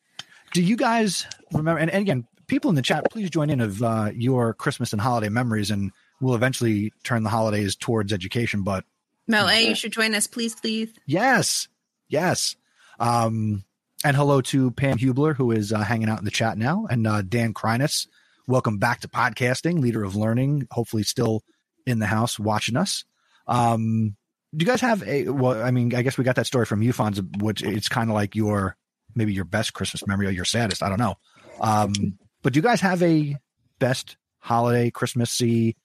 [0.53, 1.79] Do you guys remember?
[1.79, 5.01] And, and again, people in the chat, please join in of uh, your Christmas and
[5.01, 8.63] holiday memories, and we'll eventually turn the holidays towards education.
[8.63, 8.83] But
[9.27, 10.91] Mel A, you should join us, please, please.
[11.05, 11.67] yes,
[12.07, 12.55] yes.
[12.99, 13.63] Um,
[14.03, 17.05] and hello to Pam Hubler, who is uh, hanging out in the chat now, and
[17.05, 18.07] uh, Dan Krynis.
[18.49, 20.67] Welcome back to podcasting, leader of learning.
[20.71, 21.43] Hopefully, still
[21.85, 23.05] in the house watching us.
[23.45, 24.15] Um,
[24.55, 25.29] do you guys have a?
[25.29, 28.09] Well, I mean, I guess we got that story from you, Fonz, which it's kind
[28.09, 28.75] of like your
[29.13, 30.81] maybe your best Christmas memory or your saddest.
[30.81, 31.13] I don't know.
[31.61, 33.37] Um, but do you guys have a
[33.77, 35.77] best holiday Christmassy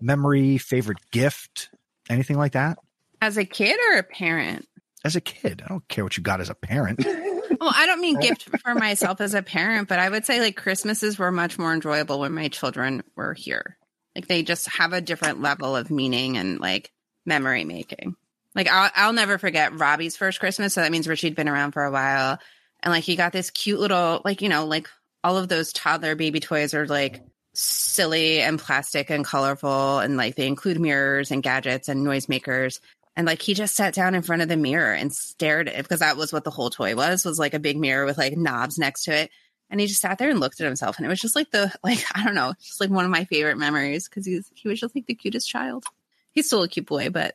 [0.00, 1.68] memory, favorite gift,
[2.08, 2.78] anything like that?
[3.20, 4.66] As a kid or a parent?
[5.04, 7.04] As a kid, I don't care what you got as a parent.
[7.60, 10.56] Well, I don't mean gift for myself as a parent, but I would say like
[10.56, 13.76] Christmases were much more enjoyable when my children were here.
[14.14, 16.90] Like they just have a different level of meaning and like
[17.24, 18.16] memory making.
[18.54, 20.74] Like I'll, I'll never forget Robbie's first Christmas.
[20.74, 22.38] So that means Richie'd been around for a while.
[22.82, 24.88] And like he got this cute little, like, you know, like
[25.22, 27.22] all of those toddler baby toys are like
[27.54, 29.98] silly and plastic and colorful.
[29.98, 32.80] And like they include mirrors and gadgets and noisemakers.
[33.16, 35.82] And like he just sat down in front of the mirror and stared at it
[35.82, 38.36] because that was what the whole toy was, was like a big mirror with like
[38.36, 39.30] knobs next to it.
[39.70, 40.96] And he just sat there and looked at himself.
[40.98, 43.24] And it was just like the, like, I don't know, just like one of my
[43.24, 45.84] favorite memories because he was, he was just like the cutest child.
[46.32, 47.34] He's still a cute boy, but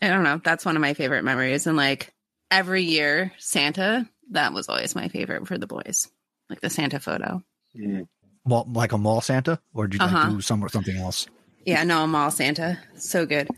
[0.00, 0.40] I don't know.
[0.42, 1.66] That's one of my favorite memories.
[1.66, 2.12] And like
[2.50, 6.08] every year, Santa, that was always my favorite for the boys,
[6.48, 7.42] like the Santa photo.
[7.78, 8.08] Mm.
[8.46, 10.16] Well, like a mall Santa, or did you Uh-huh.
[10.28, 11.26] like do some something else?
[11.66, 12.78] Yeah, no, I'm all Santa.
[12.96, 13.48] So good.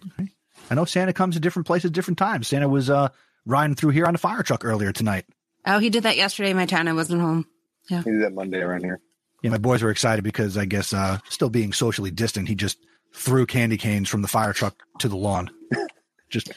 [0.70, 2.48] I know Santa comes to different places, different times.
[2.48, 3.08] Santa was uh,
[3.44, 5.24] riding through here on the fire truck earlier tonight.
[5.64, 6.88] Oh, he did that yesterday in my town.
[6.88, 7.46] I wasn't home.
[7.88, 9.00] Yeah, He did that Monday around here.
[9.42, 12.78] Yeah, my boys were excited because I guess uh, still being socially distant, he just
[13.12, 15.50] threw candy canes from the fire truck to the lawn.
[16.30, 16.50] just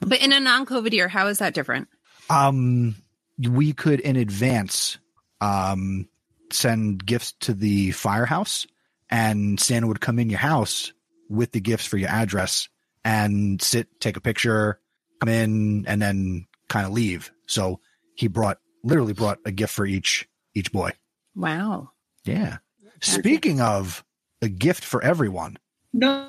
[0.00, 1.88] But in a non COVID year, how is that different?
[2.30, 2.94] um,
[3.38, 4.96] we could in advance
[5.40, 6.08] um,
[6.50, 8.66] send gifts to the firehouse,
[9.10, 10.92] and Santa would come in your house
[11.28, 12.68] with the gifts for your address
[13.04, 14.80] and sit, take a picture,
[15.20, 17.30] come in, and then kind of leave.
[17.46, 17.80] So
[18.14, 20.92] he brought literally brought a gift for each each boy.
[21.34, 21.90] Wow.
[22.24, 22.58] Yeah.
[23.00, 24.04] Speaking of
[24.40, 25.58] a gift for everyone,
[25.92, 26.28] No,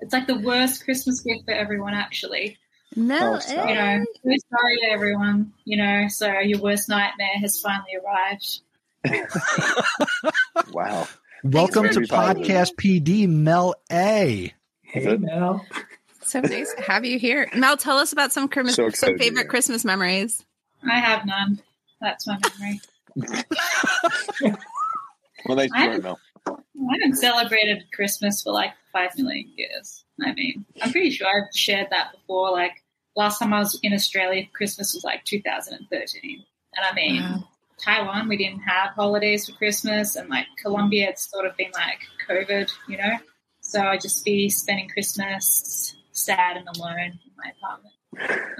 [0.00, 2.58] it's like the worst Christmas gift for everyone, actually.
[2.96, 3.34] No.
[3.34, 3.52] Oh.
[3.52, 3.68] Eh?
[3.68, 5.52] You know, we're sorry to everyone.
[5.64, 8.60] You know, so your worst nightmare has finally arrived.
[10.72, 11.06] Wow.
[11.44, 12.00] Welcome to.
[12.00, 14.52] Podcast PD, Mel A.
[14.82, 15.64] Hey, Mel.
[16.22, 17.48] So nice to have you here.
[17.54, 19.48] Mel, tell us about some, Christmas, So some excited to be favorite.
[19.48, 20.44] Christmas memories.
[20.88, 21.60] I have none.
[22.00, 22.80] That's my memory.
[25.44, 26.20] Well, thanks I- for it, Mel.
[26.46, 26.52] I
[27.00, 30.04] haven't celebrated Christmas for like five million years.
[30.24, 32.50] I mean, I'm pretty sure I've shared that before.
[32.52, 32.82] Like
[33.16, 36.44] last time I was in Australia, Christmas was like 2013,
[36.76, 37.22] and I mean.
[37.22, 37.48] Wow.
[37.82, 42.00] Taiwan, we didn't have holidays for Christmas, and like Colombia, it's sort of been like
[42.28, 43.18] COVID, you know.
[43.60, 47.94] So I'd just be spending Christmas sad and alone in my apartment.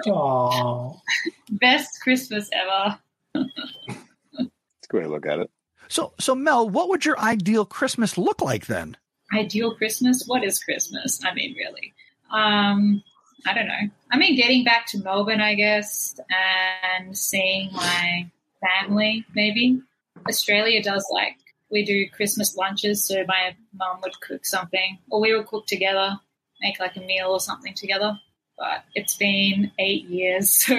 [0.07, 1.01] Oh,
[1.51, 2.99] Best Christmas ever.
[3.35, 5.51] Let's go ahead and look at it.
[5.89, 8.97] So, so Mel, what would your ideal Christmas look like then?
[9.35, 10.25] Ideal Christmas?
[10.27, 11.21] What is Christmas?
[11.25, 11.93] I mean, really.
[12.33, 13.03] Um,
[13.47, 13.91] I don't know.
[14.11, 18.31] I mean, getting back to Melbourne, I guess, and seeing my
[18.63, 19.81] family, maybe.
[20.29, 21.37] Australia does like,
[21.71, 26.19] we do Christmas lunches, so my mum would cook something, or we would cook together,
[26.61, 28.19] make like a meal or something together.
[28.59, 30.75] But it's been eight years, so,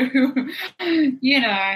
[0.79, 1.73] you know,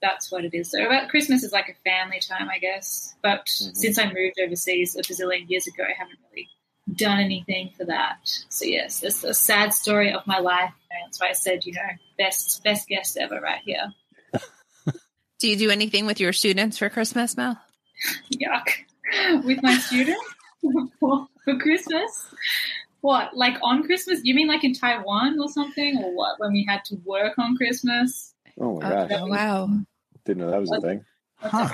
[0.00, 0.70] that's what it is.
[0.70, 3.14] So, about Christmas is like a family time, I guess.
[3.22, 3.76] But Mhm.
[3.76, 6.48] since I moved overseas a bazillion years ago, I haven't really
[6.96, 8.18] done anything for that.
[8.48, 10.72] So yes, it's a sad story of my life.
[10.90, 13.92] That's why I said, you know, best best guest ever right here.
[15.40, 17.58] Do you do anything with your students for Christmas, Mel?
[18.32, 19.42] Yuck.
[19.44, 20.22] With my students
[21.00, 22.26] for, for Christmas.
[23.00, 24.20] What, like on Christmas?
[24.22, 25.96] You mean like in Taiwan or something?
[26.04, 26.38] Or what?
[26.38, 28.34] When we had to work on Christmas?
[28.60, 29.20] Oh my Oh, gosh.
[29.30, 29.70] wow.
[30.26, 31.04] Didn't know that was a thing.
[31.40, 31.68] What's Huh.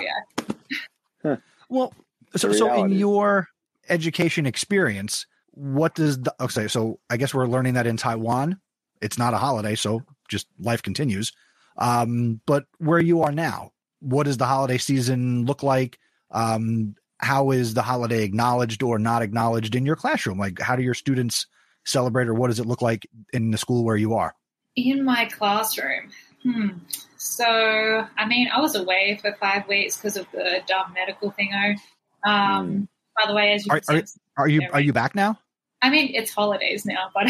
[1.25, 1.41] that?
[1.69, 1.93] Well,
[2.37, 3.49] so, so in your
[3.89, 6.69] education experience, what does the, okay?
[6.69, 8.61] So I guess we're learning that in Taiwan,
[9.03, 11.33] it's not a holiday, so just life continues.
[11.79, 15.99] Um, but where you are now, what does the holiday season look like?
[16.31, 20.39] Um, how is the holiday acknowledged or not acknowledged in your classroom?
[20.39, 21.47] Like, how do your students
[21.85, 24.35] celebrate, or what does it look like in the school where you are?
[24.75, 26.11] In my classroom.
[26.43, 26.69] Hmm.
[27.17, 31.77] So, I mean, I was away for five weeks because of the dumb medical thingo.
[32.25, 34.03] Um, By the way, as you Are- see,
[34.37, 35.39] Are you are you back now?
[35.83, 37.29] I mean, it's holidays now, but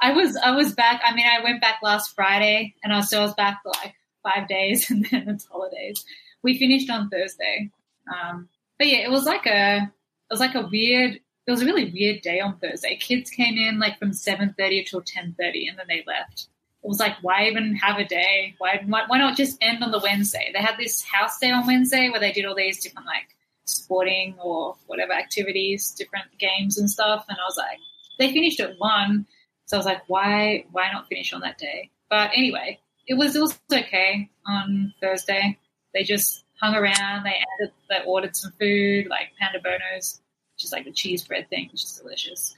[0.00, 1.00] I was I was back.
[1.04, 3.72] I mean, I went back last Friday, and I was, so I was back for
[3.82, 6.04] like five days, and then it's holidays.
[6.42, 7.70] We finished on Thursday,
[8.12, 8.48] um,
[8.78, 11.20] but yeah, it was like a it was like a weird.
[11.46, 12.96] It was a really weird day on Thursday.
[12.96, 16.48] Kids came in like from seven thirty till ten thirty, and then they left.
[16.82, 18.54] It was like, why even have a day?
[18.58, 20.50] Why why not just end on the Wednesday?
[20.52, 23.34] They had this house day on Wednesday where they did all these different like
[23.64, 27.24] sporting or whatever activities, different games and stuff.
[27.28, 27.78] And I was like,
[28.18, 29.26] they finished at one,
[29.66, 31.90] so I was like, why why not finish on that day?
[32.10, 35.58] But anyway, it was it was okay on Thursday.
[35.92, 37.24] They just hung around.
[37.24, 40.20] They added, they ordered some food like pandebonos,
[40.54, 42.54] which is like the cheese bread thing, which is delicious.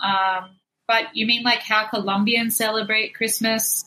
[0.00, 0.50] Um,
[0.86, 3.84] but you mean like how Colombians celebrate Christmas?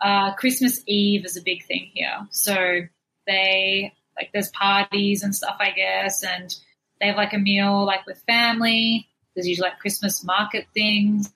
[0.00, 2.26] Uh, Christmas Eve is a big thing here.
[2.30, 2.80] So
[3.26, 6.54] they like there's parties and stuff, I guess, and
[7.00, 9.08] they have like a meal like with family.
[9.34, 11.32] There's usually like Christmas market things,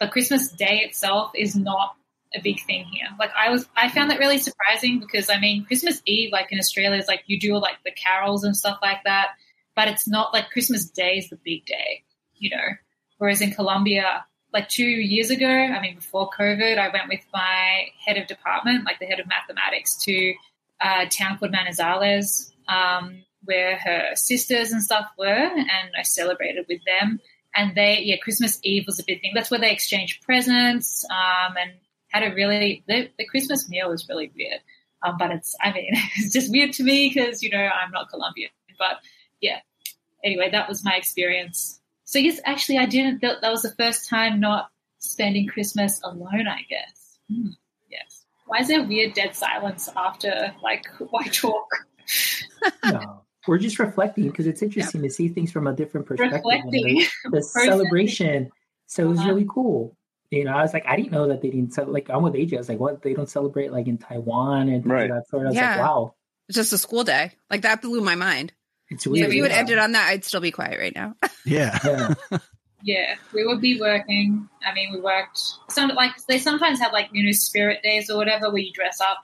[0.00, 1.94] but Christmas Day itself is not
[2.34, 3.08] a big thing here.
[3.18, 6.58] Like I was, I found that really surprising because I mean, Christmas Eve, like in
[6.58, 9.28] Australia, is like you do like the carols and stuff like that,
[9.74, 12.02] but it's not like Christmas Day is the big day,
[12.34, 12.66] you know.
[13.18, 17.88] Whereas in Colombia, like two years ago, I mean, before COVID, I went with my
[18.04, 20.34] head of department, like the head of mathematics, to
[20.80, 26.80] a town called Manizales, um, where her sisters and stuff were, and I celebrated with
[26.86, 27.20] them.
[27.54, 29.32] And they, yeah, Christmas Eve was a big thing.
[29.34, 31.72] That's where they exchanged presents um, and
[32.08, 34.60] had a really, the, the Christmas meal was really weird.
[35.02, 38.10] Um, but it's, I mean, it's just weird to me because, you know, I'm not
[38.10, 38.50] Colombian.
[38.78, 38.98] But
[39.40, 39.60] yeah,
[40.22, 41.80] anyway, that was my experience.
[42.04, 46.46] So yes, actually, I didn't, that, that was the first time not spending Christmas alone,
[46.46, 47.18] I guess.
[47.32, 47.50] Hmm.
[48.46, 51.66] Why is there weird dead silence after, like, why talk?
[52.84, 56.42] no, we're just reflecting because it's interesting to see things from a different perspective.
[56.44, 57.04] Reflecting.
[57.24, 58.50] The, the celebration.
[58.86, 59.28] So it was uh-huh.
[59.28, 59.96] really cool.
[60.30, 62.08] You know, I was like, I didn't know that they didn't cel- like.
[62.10, 62.54] I'm with AJ.
[62.54, 63.02] I was like, what?
[63.02, 65.08] They don't celebrate like in Taiwan and Right.
[65.10, 65.44] that sort.
[65.44, 65.70] I was Yeah.
[65.76, 66.14] like, wow,
[66.48, 67.32] It's just a school day.
[67.50, 68.52] Like that blew my mind.
[68.90, 69.28] it's So weird.
[69.28, 69.58] if you would yeah.
[69.58, 71.14] end it on that, I'd still be quiet right now.
[71.44, 71.78] Yeah.
[71.84, 72.38] Yeah.
[72.86, 74.48] Yeah, we would be working.
[74.64, 75.40] I mean, we worked.
[75.68, 79.00] Some like they sometimes have like you know spirit days or whatever where you dress
[79.00, 79.18] up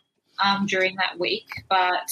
[0.44, 1.48] um, during that week.
[1.68, 2.10] But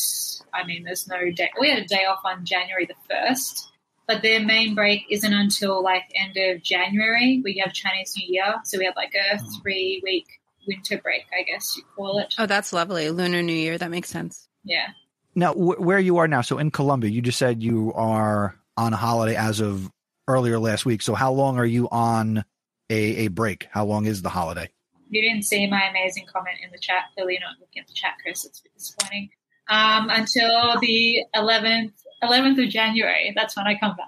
[0.55, 1.51] I mean, there's no day.
[1.61, 3.69] We had a day off on January the first,
[4.07, 7.41] but their main break isn't until like end of January.
[7.43, 10.29] We have Chinese New Year, so we have like a three week
[10.69, 12.33] winter break, I guess you call it.
[12.39, 13.11] Oh, that's lovely.
[13.11, 13.77] Lunar New Year.
[13.77, 14.47] That makes sense.
[14.63, 14.91] Yeah.
[15.35, 18.93] Now, wh- where you are now, so in Colombia, you just said you are on
[18.93, 19.91] a holiday as of
[20.31, 21.03] earlier last week.
[21.03, 22.45] So how long are you on
[22.89, 23.68] a, a break?
[23.70, 24.70] How long is the holiday?
[25.09, 27.05] You didn't see my amazing comment in the chat.
[27.14, 28.45] Clearly, you're not looking at the chat, Chris.
[28.45, 29.31] It's a bit disappointing.
[29.68, 33.33] Um, until the 11th, 11th of January.
[33.35, 34.07] That's when I come back.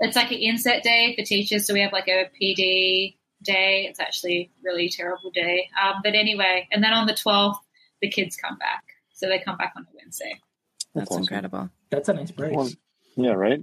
[0.00, 1.66] It's like an inset day for teachers.
[1.66, 3.86] So we have like a PD day.
[3.88, 5.68] It's actually a really terrible day.
[5.80, 7.58] Um, but anyway, and then on the 12th,
[8.02, 8.82] the kids come back.
[9.12, 10.40] So they come back on a Wednesday.
[10.94, 11.22] That's awesome.
[11.22, 11.70] incredible.
[11.90, 12.56] That's a nice break.
[12.56, 12.70] Well,
[13.16, 13.60] yeah, right.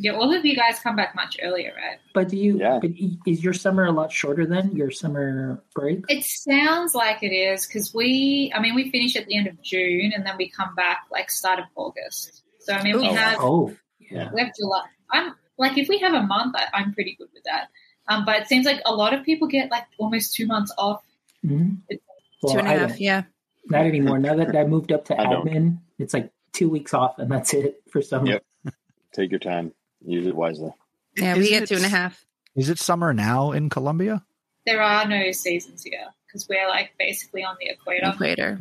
[0.00, 1.98] Yeah, all of you guys come back much earlier, right?
[2.14, 2.58] But do you?
[2.60, 2.78] Yeah.
[2.80, 2.90] But
[3.26, 6.04] is your summer a lot shorter than your summer break?
[6.08, 9.60] It sounds like it is because we, I mean, we finish at the end of
[9.60, 12.42] June and then we come back like start of August.
[12.60, 14.30] So I mean, we Oh, have Oh, yeah.
[14.32, 14.84] we have July.
[15.10, 17.68] I'm like, if we have a month, I, I'm pretty good with that.
[18.06, 21.02] Um, but it seems like a lot of people get like almost two months off.
[21.44, 21.78] Mhm.
[22.42, 22.88] Well, Two and a I half.
[22.90, 23.00] don't.
[23.00, 23.22] Yeah.
[23.66, 24.20] Not anymore.
[24.20, 25.44] Now that I moved up to I don't.
[25.48, 28.26] admin, it's like two weeks off, and that's it for summer.
[28.28, 28.44] Yep.
[29.12, 29.72] Take your time.
[30.04, 30.70] Use it wisely.
[31.16, 31.34] Yeah.
[31.34, 32.24] We Isn't get two and a half.
[32.56, 34.24] Is it summer now in Colombia?
[34.66, 38.10] There are no seasons here because we're like basically on the equator.
[38.14, 38.58] Equator.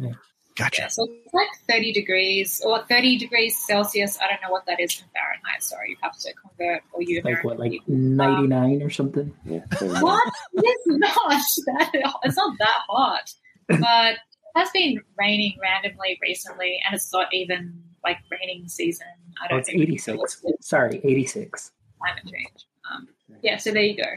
[0.55, 0.83] Gotcha.
[0.83, 4.17] Yeah, so it's like 30 degrees or 30 degrees Celsius.
[4.19, 5.61] I don't know what that is in Fahrenheit.
[5.61, 7.93] Sorry, you have to convert or you Like American what, like people.
[7.95, 9.33] ninety nine or something?
[9.45, 9.59] Yeah.
[10.01, 10.33] What?
[10.53, 11.91] It's not that.
[12.23, 13.31] It's not that hot,
[13.67, 14.19] but it
[14.55, 19.08] has been raining randomly recently, and it's not even like raining season.
[19.41, 20.43] I Oh, don't think it's think eighty six.
[20.62, 21.72] Sorry, eighty six.
[22.00, 22.66] climate change.
[22.91, 23.08] Um,
[23.41, 24.10] yeah, so there you go.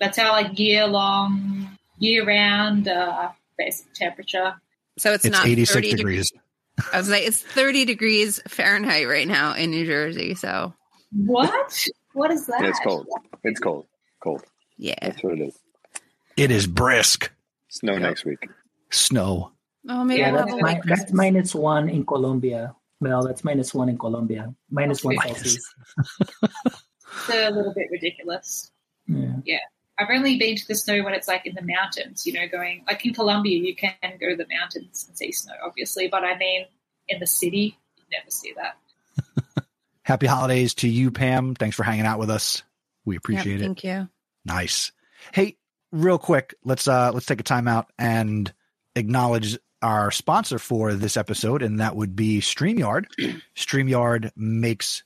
[0.00, 4.54] That's our like year long, year round uh, basic temperature.
[4.98, 6.32] So it's, It's not 86 30 degrees.
[6.92, 10.34] I was like, it's 30 degrees Fahrenheit right now in New Jersey.
[10.34, 10.72] So
[11.12, 11.86] What?
[12.12, 12.60] What is that?
[12.62, 13.06] Yeah, it's cold.
[13.42, 13.86] It's cold.
[14.22, 14.42] Cold.
[14.78, 14.94] yeah.
[15.02, 15.58] That's what it is.
[16.36, 17.30] It is brisk.
[17.68, 18.48] Snow next week.
[18.90, 19.52] Snow.
[19.88, 22.74] Oh, maybe Yeah, that's, have a that's minus one in Colombia.
[23.04, 24.54] Well, that's minus one in Colombia.
[24.70, 25.38] Minus one Minus.
[25.42, 25.74] Celsius.
[27.16, 28.72] It's a little bit ridiculous.
[29.06, 29.58] Yeah.
[29.98, 32.84] I've only been to the snow when it's like in the mountains, you know, going
[32.88, 36.36] like in Colombia, you can go to the mountains and see snow, obviously, but I
[36.36, 36.66] mean,
[37.06, 39.64] in the city, you never see that.
[40.02, 41.54] Happy holidays to you, Pam.
[41.54, 42.64] Thanks for hanging out with us.
[43.04, 43.64] We Yep, appreciate it.
[43.64, 44.08] Thank you.
[44.44, 44.90] Nice.
[45.32, 45.56] Hey,
[45.92, 48.52] real quick, let's uh let's take a time out and
[48.96, 53.04] acknowledge our sponsor for this episode, and that would be StreamYard.
[53.56, 55.02] StreamYard makes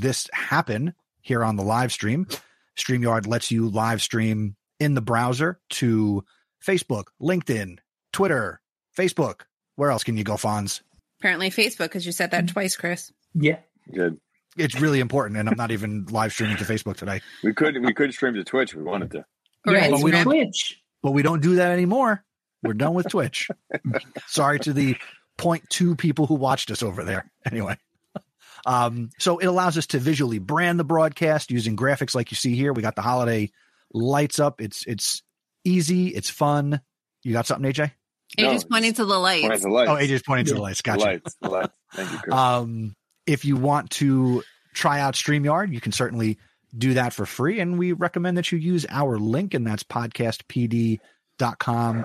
[0.00, 2.26] this happen here on the live stream.
[2.76, 6.24] StreamYard lets you live stream in the browser to
[6.64, 7.78] Facebook, LinkedIn,
[8.12, 8.60] Twitter,
[8.96, 9.42] Facebook.
[9.76, 10.80] Where else can you go, Fonz?
[11.20, 13.12] Apparently Facebook, because you said that twice, Chris.
[13.34, 13.58] Yeah.
[13.92, 14.18] Good.
[14.56, 17.20] it's really important, and I'm not even live streaming to Facebook today.
[17.42, 19.24] We could we could stream to Twitch if we wanted to.
[19.66, 20.78] Or yeah, but we don't- Twitch.
[21.02, 22.24] But we don't do that anymore.
[22.62, 23.48] We're done with Twitch.
[24.26, 24.96] Sorry to the
[25.38, 27.30] 0.2 people who watched us over there.
[27.44, 27.76] Anyway.
[28.64, 32.54] Um, so it allows us to visually brand the broadcast using graphics like you see
[32.54, 32.72] here.
[32.72, 33.50] We got the holiday
[33.92, 34.60] lights up.
[34.60, 35.22] It's it's
[35.64, 36.80] easy, it's fun.
[37.24, 37.90] You got something, AJ?
[38.38, 39.42] It No, pointing to the lights.
[39.42, 39.90] Point at the lights.
[39.90, 40.78] Oh, AJ's pointing to the lights.
[40.78, 41.04] The Gotcha.
[41.04, 41.36] lights.
[41.40, 41.72] The lights.
[41.92, 42.34] Thank you, Chris.
[42.34, 42.96] Um,
[43.26, 44.42] if you want to
[44.74, 46.38] try out StreamYard, you can certainly
[46.76, 47.60] do that for free.
[47.60, 51.00] And we recommend that you use our link, and that's podcastpd.com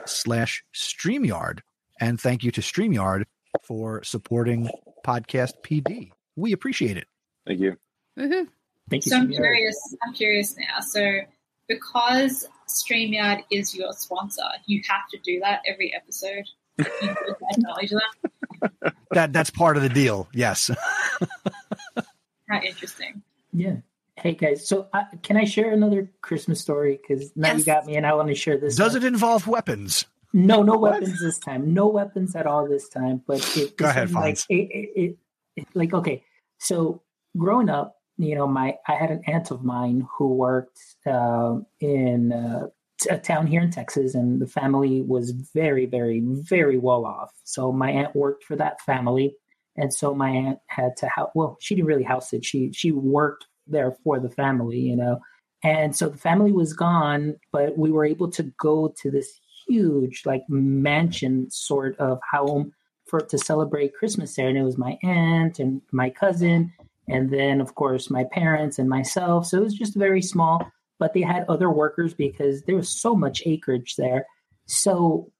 [0.06, 1.60] slash StreamYard.
[2.00, 3.24] And thank you to StreamYard
[3.64, 4.70] for supporting
[5.06, 6.12] Podcast PD.
[6.36, 7.08] We appreciate it.
[7.46, 7.78] Thank you.
[8.18, 8.48] Woohoo.
[8.90, 9.12] Thank you.
[9.12, 9.96] So I'm curious.
[10.06, 10.80] I'm curious now.
[10.82, 11.22] So
[11.68, 16.46] because Streamyard is your sponsor, you have to do that every episode.
[16.78, 18.94] You have to acknowledge that.
[19.12, 20.28] That that's part of the deal.
[20.34, 20.70] Yes.
[22.50, 23.22] How interesting.
[23.54, 23.78] Yeah.
[24.18, 27.00] Hey guys, so uh, can I share another Christmas story?
[27.00, 28.76] Because now you got me, and I want to share this.
[28.76, 29.04] Does one.
[29.04, 30.06] it involve weapons?
[30.34, 30.94] No, no What?
[31.02, 31.74] weapons this time.
[31.74, 33.22] No weapons at all this time.
[33.28, 34.46] But it, Go ahead, one, like Fonz.
[34.50, 35.18] it, it, it,
[35.56, 36.24] it- like okay.
[36.60, 37.04] So
[37.38, 42.34] growing up, you know, my I had an aunt of mine who worked um in
[42.34, 42.68] uh,
[43.00, 47.32] t- a town here in Texas, and the family was very, very, very well off.
[47.44, 49.36] So my aunt worked for that family,
[49.76, 51.30] and so my aunt had to house.
[51.36, 52.44] Well, she didn't really house it.
[52.44, 55.20] She she worked there for the family, you know.
[55.64, 60.24] And so the family was gone, but we were able to go to this huge,
[60.26, 62.74] like mansion sort of home
[63.06, 64.48] for to celebrate Christmas there.
[64.50, 66.74] And it was my aunt and my cousin,
[67.08, 69.48] and then of course my parents and myself.
[69.48, 73.16] So it was just very small, but they had other workers because there was so
[73.16, 74.26] much acreage there.
[74.68, 75.32] So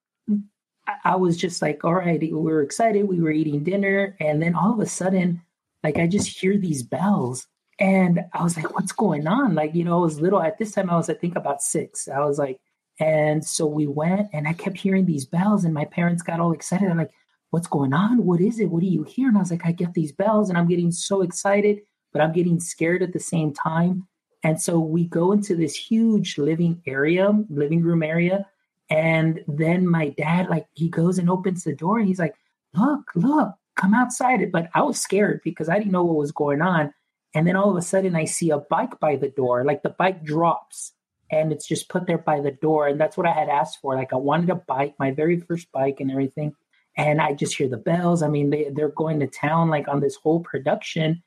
[1.04, 3.08] I- was just like, all right, we were excited.
[3.08, 5.42] We were eating dinner, and then all of a sudden,
[5.84, 7.48] like I just hear these bells,
[7.80, 9.54] and I was like, what's going on?
[9.54, 10.90] Like, you know, I was little at this time.
[10.90, 12.08] I was, I think, about six.
[12.08, 12.60] I was like,
[13.00, 16.52] and so we went, and I kept hearing these bells, and my parents got all
[16.52, 16.90] excited.
[16.90, 17.12] I'm like,
[17.52, 18.26] what's going on?
[18.26, 18.72] What is it?
[18.72, 19.28] What do you hear?
[19.28, 22.34] And I was like, I get these bells, and I'm getting so excited, but I'm
[22.34, 24.08] getting scared at the same time.
[24.44, 28.48] And so we go into this huge living area, living room area.
[28.90, 32.36] And then my dad, like, he goes and opens the door and he's like,
[32.74, 34.52] Look, look, come outside.
[34.52, 36.94] But I was scared because I didn't know what was going on.
[37.34, 39.64] And then all of a sudden, I see a bike by the door.
[39.66, 40.94] Like, the bike drops
[41.30, 42.88] and it's just put there by the door.
[42.88, 43.96] And that's what I had asked for.
[43.96, 46.56] Like, I wanted a bike, my very first bike and everything.
[46.96, 48.24] And I just hear the bells.
[48.24, 51.22] I mean, they, they're going to town, like, on this whole production.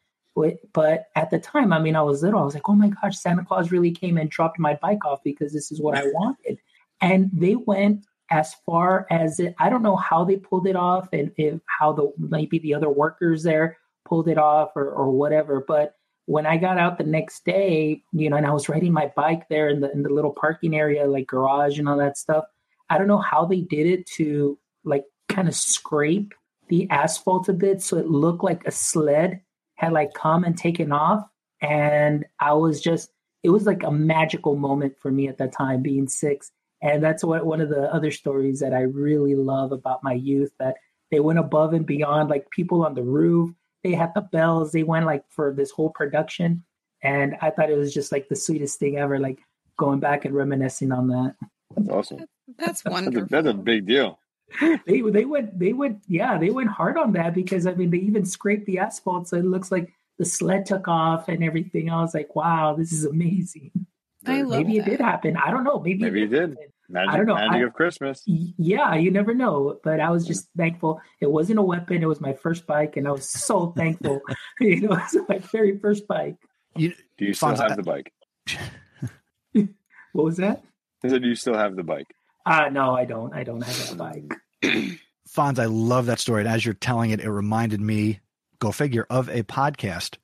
[0.72, 2.40] But, at the time, I mean, I was little.
[2.40, 5.20] I was like, oh my gosh, Santa Claus really came and dropped my bike off
[5.22, 6.58] because this is what I wanted.
[7.00, 11.08] And they went as far as it, I don't know how they pulled it off
[11.12, 13.76] and if how the maybe the other workers there
[14.10, 15.64] pulled it off or, or whatever.
[15.66, 15.94] But
[16.26, 19.48] when I got out the next day, you know, and I was riding my bike
[19.48, 22.44] there in the in the little parking area, like garage and all that stuff.
[22.90, 26.34] I don't know how they did it to like kind of scrape
[26.68, 29.40] the asphalt a bit so it looked like a sled
[29.76, 31.24] had like come and taken off.
[31.62, 33.10] And I was just,
[33.42, 36.50] it was like a magical moment for me at that time, being six.
[36.82, 40.52] And that's what one of the other stories that I really love about my youth
[40.58, 40.76] that
[41.10, 43.50] they went above and beyond, like people on the roof,
[43.82, 46.64] they had the bells, they went like for this whole production.
[47.02, 49.38] And I thought it was just like the sweetest thing ever, like
[49.76, 51.34] going back and reminiscing on that.
[51.74, 52.18] That's awesome.
[52.18, 53.26] That's That's a, wonderful.
[53.30, 54.18] that's a big deal.
[54.84, 57.98] They they went they went yeah, they went hard on that because I mean they
[57.98, 61.88] even scraped the asphalt so it looks like the sled took off and everything.
[61.88, 63.70] I was like, wow, this is amazing.
[64.26, 65.36] I love Maybe it did happen.
[65.36, 65.80] I don't know.
[65.80, 66.56] Maybe, Maybe it did.
[66.90, 67.34] Magic, I don't know.
[67.36, 68.22] magic I- of Christmas.
[68.26, 69.78] Yeah, you never know.
[69.84, 71.00] But I was just thankful.
[71.20, 72.02] It wasn't a weapon.
[72.02, 74.20] It was my first bike, and I was so thankful.
[74.60, 76.36] you know, it was my very first bike.
[76.76, 78.12] You, Do you still Fonz, have the bike?
[80.12, 80.64] What was that?
[81.04, 82.08] I said, do you still have the bike?
[82.44, 83.32] Uh no, I don't.
[83.34, 84.32] I don't have that bike.
[85.28, 86.42] Fonz, I love that story.
[86.42, 88.18] And as you're telling it, it reminded me,
[88.58, 90.16] go figure, of a podcast.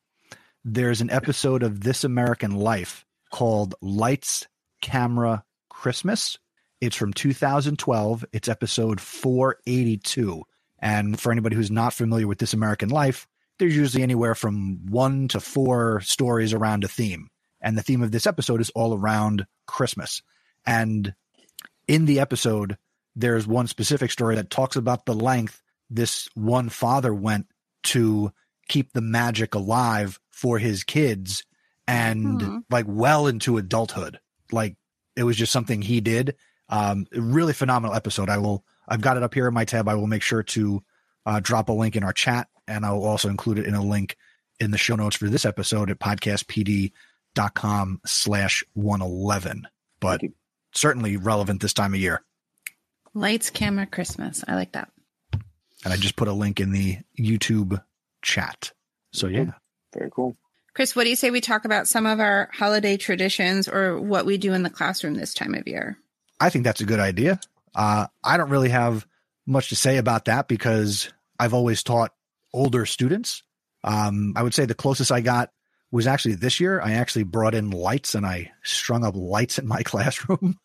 [0.65, 4.49] There's an episode of This American Life called Lights,
[4.83, 6.37] Camera, Christmas.
[6.81, 8.25] It's from 2012.
[8.33, 10.43] It's episode 482.
[10.79, 13.27] And for anybody who's not familiar with This American Life,
[13.59, 17.29] there's usually anywhere from one to four stories around a theme.
[17.63, 20.23] And the theme of this episode is all around Christmas.
[20.67, 21.15] And
[21.89, 22.77] in the episode,
[23.15, 27.47] there's one specific story that talks about the length this one father went
[27.85, 28.33] to
[28.69, 31.45] keep the magic alive for his kids
[31.87, 32.65] and Mhm.
[32.69, 34.19] like well into adulthood.
[34.51, 34.77] Like
[35.15, 36.35] it was just something he did.
[36.69, 38.29] Um, really phenomenal episode.
[38.29, 39.89] I will, I've got it up here in my tab.
[39.89, 40.83] I will make sure to
[41.25, 43.83] uh, drop a link in our chat and I will also include it in a
[43.83, 44.17] link
[44.59, 49.69] in the show notes for this episode at podcastpd.com slash 111.
[50.01, 50.21] But
[50.73, 52.23] certainly relevant this time of year.
[53.15, 54.45] Lights, camera, Christmas.
[54.47, 54.91] I like that.
[55.85, 57.83] And I just put a link in the YouTube
[58.23, 58.73] chat.
[59.13, 59.53] So yeah.
[59.95, 60.37] Very cool.
[60.75, 64.27] Chris, what do you say we talk about some of our holiday traditions or what
[64.27, 65.99] we do in the classroom this time of year?
[66.41, 67.41] I think that's a good idea.
[67.75, 69.07] Uh, I don't really have
[69.47, 72.13] much to say about that because I've always taught
[72.53, 73.43] older students.
[73.85, 75.51] Um, I would say the closest I got
[75.91, 76.81] was actually this year.
[76.81, 80.59] I actually brought in lights and I strung up lights in my classroom.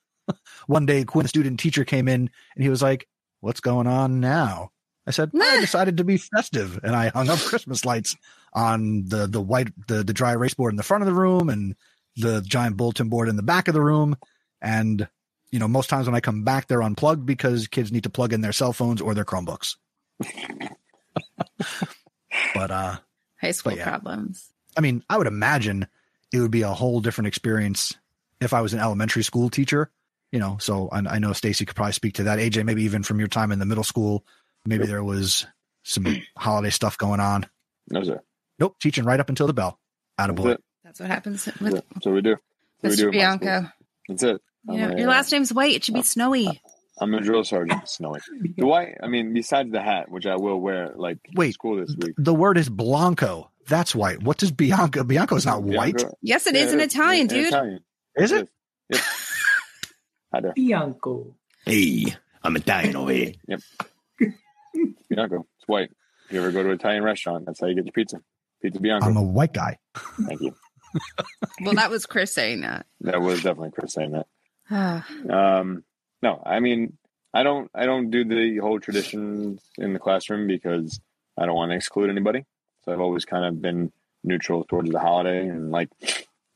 [0.67, 3.07] One day, a student teacher came in and he was like,
[3.41, 4.69] What's going on now?
[5.07, 8.15] I said, I decided to be festive and I hung up Christmas lights
[8.53, 11.49] on the, the white, the, the dry erase board in the front of the room
[11.49, 11.75] and
[12.17, 14.15] the giant bulletin board in the back of the room.
[14.61, 15.07] And
[15.51, 18.33] you know, most times when I come back, they're unplugged because kids need to plug
[18.33, 19.75] in their cell phones or their Chromebooks.
[22.53, 22.97] but uh,
[23.39, 23.83] High school yeah.
[23.83, 24.49] problems.
[24.77, 25.87] I mean, I would imagine
[26.31, 27.93] it would be a whole different experience
[28.39, 29.91] if I was an elementary school teacher.
[30.31, 32.39] You know, so I, I know Stacy could probably speak to that.
[32.39, 34.25] AJ, maybe even from your time in the middle school,
[34.65, 35.45] maybe there was
[35.83, 36.05] some
[36.37, 37.45] holiday stuff going on.
[37.89, 38.21] No, sir.
[38.57, 39.77] Nope, teaching right up until the bell.
[40.17, 40.55] Out of That's boy.
[40.85, 41.85] That's what happens That's with it.
[41.93, 42.37] That's what we do.
[42.81, 43.23] That's what we do Mr.
[43.23, 43.49] at my school.
[43.49, 43.71] Bianco.
[44.07, 44.41] That's it.
[44.67, 45.75] You know, a, your last name's White.
[45.75, 46.61] It should be Snowy.
[46.99, 47.87] I'm a drill sergeant.
[47.89, 48.19] Snowy.
[48.57, 51.53] The white, I mean, besides the hat, which I will wear, like to Wait.
[51.53, 52.13] school this week.
[52.17, 53.49] The word is Blanco.
[53.67, 54.21] That's white.
[54.21, 55.03] What does Bianca?
[55.03, 56.03] Bianco's not white.
[56.21, 57.47] Yes, it Yeah, is in Italian, in dude.
[57.47, 57.79] Italian.
[58.17, 58.49] Is it?
[58.89, 59.01] Yep.
[60.33, 61.35] Hi there, Bianco.
[61.65, 63.33] Hey, I'm Italian over here.
[65.09, 65.47] Bianco.
[65.57, 65.89] It's white.
[66.27, 68.17] If you ever go to an Italian restaurant, that's how you get your pizza.
[68.61, 69.07] Pizza Bianco.
[69.07, 69.77] I'm a white guy.
[70.27, 70.55] Thank you.
[71.61, 72.85] Well, that was Chris saying that.
[73.01, 74.27] That was definitely Chris saying that.
[75.29, 75.83] Um,
[76.21, 76.97] no, I mean,
[77.33, 80.99] I don't, I don't do the whole traditions in the classroom because
[81.37, 82.45] I don't want to exclude anybody.
[82.83, 83.91] So I've always kind of been
[84.23, 85.89] neutral towards the holiday, and like,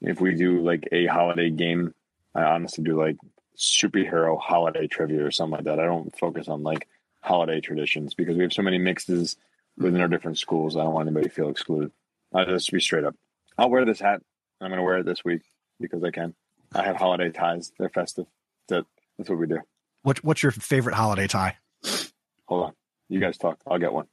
[0.01, 1.93] if we do like a holiday game,
[2.33, 3.17] I honestly do like
[3.57, 5.79] superhero holiday trivia or something like that.
[5.79, 6.87] I don't focus on like
[7.21, 9.37] holiday traditions because we have so many mixes
[9.77, 10.75] within our different schools.
[10.75, 11.91] I don't want anybody to feel excluded.
[12.33, 13.15] I'll just be straight up.
[13.57, 14.21] I'll wear this hat.
[14.61, 15.41] I'm going to wear it this week
[15.79, 16.35] because I can.
[16.73, 17.71] I have holiday ties.
[17.77, 18.25] They're festive.
[18.69, 18.85] That
[19.17, 19.59] that's what we do.
[20.03, 21.57] What, what's your favorite holiday tie?
[22.45, 22.73] Hold on.
[23.09, 23.59] You guys talk.
[23.67, 24.07] I'll get one.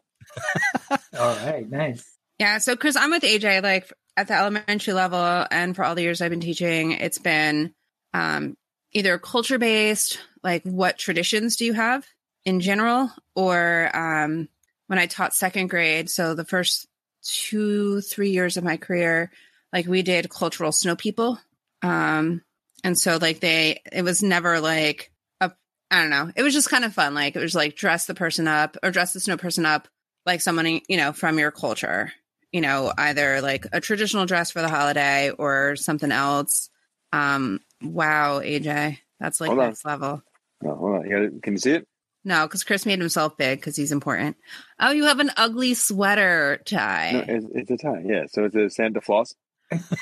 [0.90, 2.16] All right, nice.
[2.38, 3.62] Yeah, so Chris, I'm with AJ.
[3.62, 7.74] Like at the elementary level, and for all the years I've been teaching, it's been
[8.12, 8.56] um,
[8.92, 12.06] either culture based, like what traditions do you have
[12.44, 14.48] in general, or um,
[14.86, 16.86] when I taught second grade, so the first
[17.22, 19.30] two, three years of my career,
[19.72, 21.38] like we did cultural snow people.
[21.82, 22.42] Um,
[22.84, 25.52] and so like they, it was never like a,
[25.90, 27.14] I don't know, it was just kind of fun.
[27.14, 29.88] Like it was like dress the person up or dress the snow person up
[30.26, 32.12] like someone, you know, from your culture,
[32.52, 36.70] you know, either like a traditional dress for the holiday or something else.
[37.12, 39.66] Um, wow, AJ, that's like Hold on.
[39.66, 40.22] next level.
[40.62, 41.04] No, hold on.
[41.04, 41.42] You got it.
[41.42, 41.86] Can you see it?
[42.24, 44.36] No, because Chris made himself big because he's important.
[44.78, 47.10] Oh, you have an ugly sweater tie.
[47.12, 48.02] No, it's, it's a tie.
[48.04, 48.26] Yeah.
[48.30, 49.34] So it's a Santa Claus.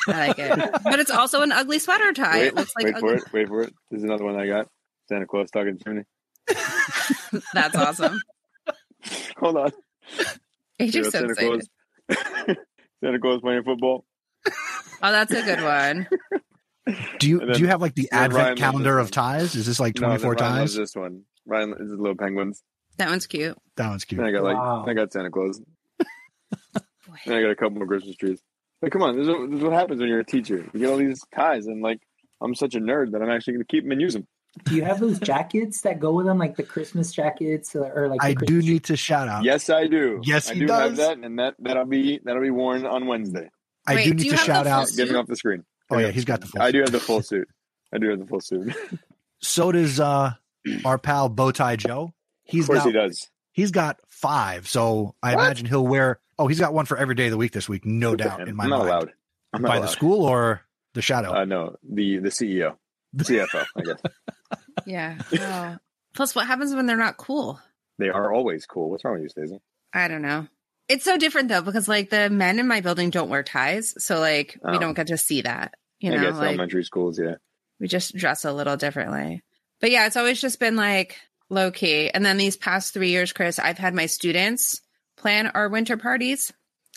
[0.08, 2.38] I like it, but it's also an ugly sweater tie.
[2.40, 3.32] Wait, it looks like wait for ugly- it.
[3.32, 3.74] Wait for it.
[3.90, 4.68] This is another one I got.
[5.08, 6.02] Santa Claus talking to me.
[7.54, 8.20] That's awesome.
[9.38, 9.70] Hold on.
[10.80, 11.68] AJ's Yeah, so Santa excited.
[12.08, 12.56] Claus.
[13.04, 14.04] Santa Claus playing football.
[15.02, 16.06] Oh, that's a good one.
[17.18, 19.54] Do you then- do you have like the then Ryan advent calendar of ties?
[19.54, 20.78] Is this like twenty four then Ryan loves ties?
[20.78, 21.22] This one.
[21.46, 22.62] Ryan this is little penguins.
[22.98, 23.56] That one's cute.
[23.76, 24.18] That one's cute.
[24.18, 24.84] Then I got like Wow.
[24.86, 25.60] I got Santa Claus.
[27.26, 28.40] Then I got a couple more Christmas trees.
[28.80, 30.64] But come on, this is, what, this is what happens when you're a teacher.
[30.72, 32.00] You get all these ties, and like
[32.40, 34.26] I'm such a nerd that I'm actually going to keep them and use them.
[34.64, 38.08] Do you have those jackets that go with them, like the Christmas jackets, or, or
[38.08, 38.20] like?
[38.20, 39.44] the I do need to shout out.
[39.44, 40.20] Yes, I do.
[40.24, 43.50] Yes, I he do have that, and that that'll be that'll be worn on Wednesday.
[43.86, 44.88] I Wait, do do need you to shout out.
[44.88, 44.96] suit?
[44.96, 45.64] Get me off the screen.
[45.90, 46.62] Oh Get yeah, he's got the full.
[46.62, 47.48] I do have the full suit.
[47.92, 48.74] I do have the full suit.
[49.42, 50.32] So does uh
[50.84, 52.12] our pal Bowtie Joe.
[52.42, 53.30] He's of course got he does.
[53.52, 54.68] he's got five.
[54.68, 55.44] So I What?
[55.44, 56.18] imagine he'll wear.
[56.40, 58.56] Oh, he's got one for every day of the week this week, no doubt in
[58.56, 58.88] my I'm not mind.
[58.90, 59.12] allowed.
[59.52, 59.86] I'm not By allowed.
[59.86, 60.62] the school or
[60.94, 61.32] the shadow.
[61.34, 62.76] Uh, no, the the CEO,
[63.16, 63.66] CFO.
[63.76, 64.00] I guess
[64.86, 65.18] Yeah.
[65.38, 65.76] Oh.
[66.14, 67.60] Plus, what happens when they're not cool?
[67.98, 68.88] they are always cool.
[68.90, 69.60] What's wrong with you, Stacey?
[69.92, 70.46] I don't know.
[70.88, 74.18] It's so different though because like the men in my building don't wear ties, so
[74.18, 74.78] like we Oh.
[74.80, 75.74] don't get to see that.
[76.00, 77.20] You I know, guess like elementary schools.
[77.22, 77.34] Yeah.
[77.78, 79.42] we just dress a little differently.
[79.80, 81.18] But yeah, it's always just been like
[81.50, 82.08] low key.
[82.10, 84.80] And then these past three years, Chris, I've had my students
[85.20, 86.52] plan our winter parties,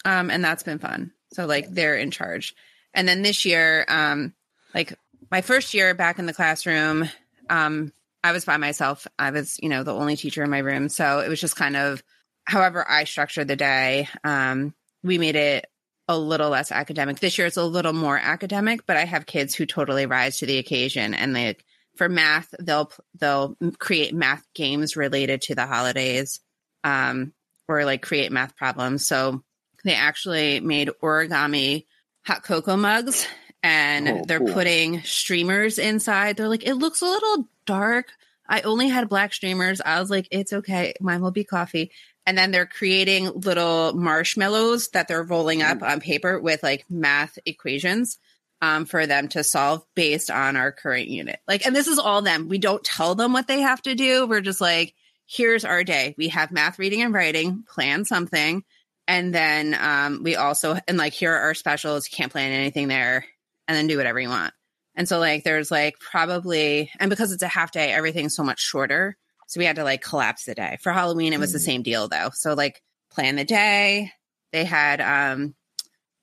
[0.06, 1.12] um, and that's been fun.
[1.34, 2.56] So like they're in charge.
[2.94, 4.34] And then this year, um,
[4.74, 4.94] like
[5.32, 7.10] my first year back in the classroom,
[7.50, 7.92] um,
[8.24, 9.08] I was by myself.
[9.20, 10.90] I was, you know, the only teacher in my room.
[10.90, 12.04] So it was just kind of
[12.46, 14.08] however I structured the day.
[14.24, 15.68] Um, we made it
[16.08, 17.20] a little less academic.
[17.20, 20.46] This year it's a little more academic, but I have kids who totally rise to
[20.46, 21.58] the occasion and they
[21.96, 26.40] for math they'll they'll create math games related to the holidays
[26.84, 27.34] um
[27.68, 29.06] or like create math problems.
[29.08, 29.44] So
[29.84, 31.86] they actually made origami
[32.26, 33.28] hot cocoa mugs
[33.62, 34.54] and Oh, they're cool.
[34.54, 36.38] putting streamers inside.
[36.38, 38.08] They're like, it looks a little dark.
[38.48, 39.82] I only had black streamers.
[39.82, 40.94] I was like, it's okay.
[41.00, 41.92] Mine will be coffee.
[42.26, 47.38] And then they're creating little marshmallows that they're rolling up on paper with like math
[47.46, 48.18] equations
[48.62, 51.40] um, for them to solve based on our current unit.
[51.48, 52.48] Like, and this is all them.
[52.48, 54.26] We don't tell them what they have to do.
[54.26, 54.94] We're just like,
[55.34, 56.14] here's our day.
[56.18, 57.64] We have math, reading, and writing.
[57.68, 58.64] Plan something.
[59.08, 62.08] And then um, we also, and like, here are our specials.
[62.10, 63.26] You can't plan anything there.
[63.68, 64.54] And then do whatever you want.
[64.96, 68.60] And so, like, there's like probably, and because it's a half day, everything's so much
[68.60, 69.18] shorter.
[69.48, 70.78] So we had to like collapse the day.
[70.82, 72.30] For Halloween, it was the same deal though.
[72.34, 74.12] So, like, plan the day.
[74.52, 75.56] They had, um,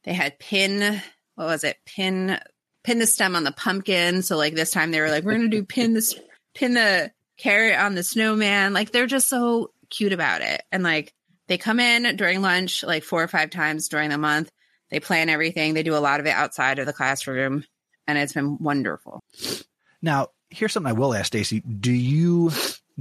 [0.04, 1.02] they had pin,
[1.34, 1.78] what was it?
[1.86, 2.38] Pin,
[2.84, 4.22] pin the stem on the pumpkin.
[4.22, 6.14] So, like, this time they were like, we're going to do pin this,
[6.54, 7.10] pin the
[7.40, 8.72] carrot on the snowman.
[8.72, 10.62] Like, they're just so cute about it.
[10.70, 11.14] And like,
[11.48, 14.50] they come in during lunch like four or five times during the month.
[14.90, 15.74] They plan everything.
[15.74, 17.64] They do a lot of it outside of the classroom,
[18.06, 19.20] and it's been wonderful.
[20.02, 21.60] Now, here's something I will ask Stacy.
[21.60, 22.50] Do you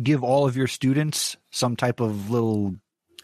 [0.02, 2.76] give all of your students some type of little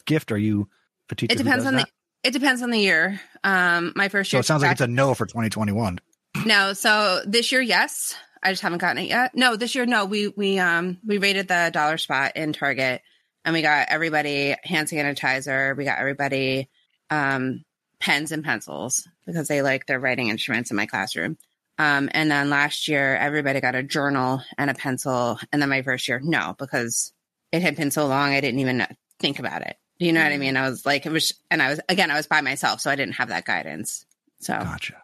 [0.06, 0.32] gift?
[0.32, 0.68] Are you
[1.10, 1.34] a teacher?
[1.34, 1.88] It depends on that?
[2.24, 2.30] the.
[2.30, 3.22] It depends on the year.
[3.44, 4.42] Um, my first year.
[4.42, 6.00] So it sounds like it's a no for 2021.
[6.46, 6.74] no.
[6.74, 8.16] So this year, yes.
[8.46, 9.36] I just haven't gotten it yet.
[9.36, 10.06] No, this year, no.
[10.06, 13.02] We we um we rated the dollar spot in Target,
[13.44, 15.76] and we got everybody hand sanitizer.
[15.76, 16.70] We got everybody
[17.10, 17.66] um
[18.00, 21.38] pens and pencils because they like their writing instruments in my classroom.
[21.78, 25.40] Um, and then last year, everybody got a journal and a pencil.
[25.52, 27.12] And then my first year, no, because
[27.52, 28.86] it had been so long, I didn't even
[29.20, 29.76] think about it.
[30.00, 30.56] Do you know what I mean?
[30.56, 32.96] I was like, it was, and I was, again, I was by myself, so I
[32.96, 34.06] didn't have that guidance.
[34.40, 35.02] So, Gotcha.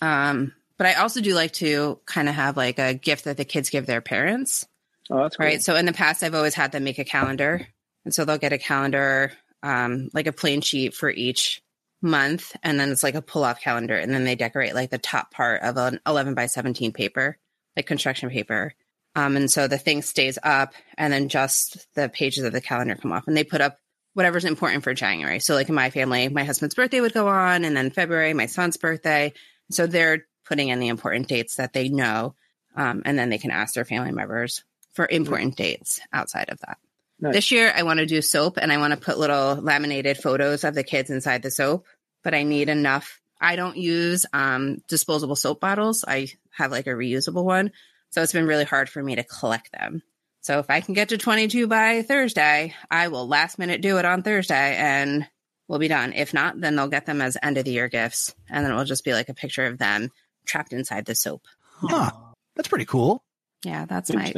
[0.00, 3.44] um, but I also do like to kind of have like a gift that the
[3.44, 4.66] kids give their parents.
[5.10, 5.46] Oh, that's cool.
[5.46, 5.62] Right.
[5.62, 7.66] So in the past, I've always had them make a calendar.
[8.04, 11.62] And so they'll get a calendar, um, like a plain sheet for each
[12.02, 12.56] month.
[12.62, 13.96] And then it's like a pull off calendar.
[13.96, 17.38] And then they decorate like the top part of an 11 by 17 paper,
[17.76, 18.74] like construction paper.
[19.16, 22.96] Um, and so the thing stays up and then just the pages of the calendar
[22.96, 23.78] come off and they put up
[24.14, 25.40] whatever's important for January.
[25.40, 28.46] So like in my family, my husband's birthday would go on and then February, my
[28.46, 29.32] son's birthday.
[29.70, 32.34] So they're putting in the important dates that they know.
[32.76, 34.64] Um, and then they can ask their family members
[34.94, 36.78] for important dates outside of that.
[37.20, 37.34] Nice.
[37.34, 40.64] This year, I want to do soap and I want to put little laminated photos
[40.64, 41.86] of the kids inside the soap,
[42.22, 43.20] but I need enough.
[43.40, 46.04] I don't use um, disposable soap bottles.
[46.06, 47.70] I have like a reusable one.
[48.10, 50.02] So it's been really hard for me to collect them.
[50.40, 54.04] So if I can get to 22 by Thursday, I will last minute do it
[54.04, 55.26] on Thursday and
[55.68, 56.12] we'll be done.
[56.12, 58.34] If not, then they'll get them as end of the year gifts.
[58.50, 60.10] And then it will just be like a picture of them
[60.44, 61.42] trapped inside the soap.
[61.76, 62.10] Huh.
[62.56, 63.22] That's pretty cool.
[63.64, 64.32] Yeah, that's my,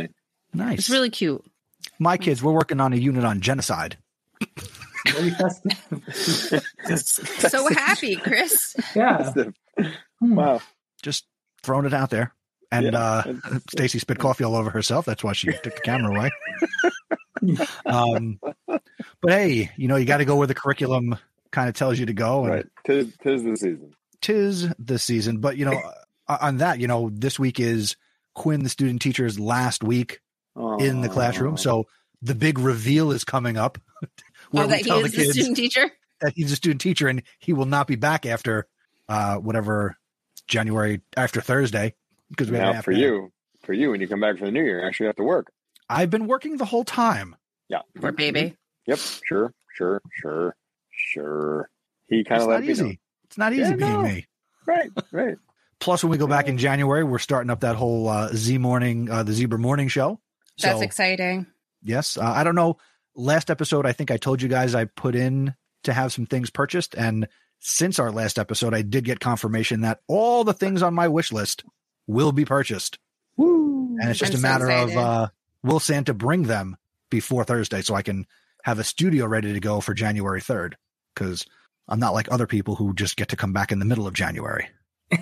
[0.54, 0.78] Nice.
[0.78, 1.44] it's really cute.
[1.98, 3.96] My kids, we're working on a unit on genocide.
[6.84, 8.74] So happy, Chris.
[8.94, 9.32] yeah.
[10.18, 10.34] Hmm.
[10.34, 10.60] wow.
[11.02, 11.26] Just
[11.62, 12.32] throwing it out there.
[12.72, 12.98] And Yeah.
[12.98, 13.34] uh,
[13.70, 15.04] Stacy spit coffee all over herself.
[15.06, 16.30] That's why she took the camera away.
[17.86, 18.82] um, but
[19.30, 21.16] hey, you know, you got to go where the curriculum
[21.52, 22.44] kind of tells you to go.
[22.44, 22.66] And Right.
[22.84, 23.94] Tis, tis the season.
[24.26, 25.38] Tis the season.
[25.38, 25.80] But, you know,
[26.28, 27.96] uh, on that, you know, this week is
[28.34, 30.20] Quinn, the student teacher's last week
[30.78, 31.56] in the classroom.
[31.56, 31.86] So
[32.22, 33.78] the big reveal is coming up
[34.50, 35.90] where oh, that he tell the is the kids student teacher.
[36.20, 38.66] that he's a student teacher and he will not be back after
[39.08, 39.96] uh, whatever
[40.48, 41.94] January after Thursday
[42.30, 43.00] because we had now half for day.
[43.00, 45.24] you, for you, when you come back for the new year, you actually have to
[45.24, 45.52] work.
[45.88, 47.36] I've been working the whole time.
[47.68, 47.82] Yeah.
[48.00, 48.56] Poor baby.
[48.86, 48.98] Yep.
[48.98, 49.52] Sure.
[49.74, 50.00] Sure.
[50.20, 50.56] Sure.
[50.90, 51.68] Sure.
[52.08, 52.72] He kind of let not me know.
[52.72, 53.00] easy.
[53.36, 54.02] It's not easy Yeah, being no.
[54.02, 54.26] me.
[54.64, 54.90] Right.
[55.12, 55.36] Right.
[55.78, 59.10] Plus, when we go back in January, we're starting up that whole uh, Z morning,
[59.10, 60.18] uh, the Zebra morning show.
[60.58, 61.46] That's exciting.
[61.82, 62.78] yes, uh, I don't know.
[63.14, 66.48] Last episode, I think I told you guys I put in to have some things
[66.48, 67.28] purchased, and
[67.58, 71.30] since our last episode, I did get confirmation that all the things on my wish
[71.30, 71.62] list
[72.06, 72.98] will be purchased,
[73.36, 73.98] Woo.
[74.00, 75.28] and it's just I'm a so matter of uh,
[75.62, 76.78] will Santa bring them
[77.10, 78.26] before Thursday so I can
[78.64, 80.76] have a studio ready to go for January third
[81.14, 81.44] because
[81.88, 84.14] I'm not like other people who just get to come back in the middle of
[84.14, 84.68] January.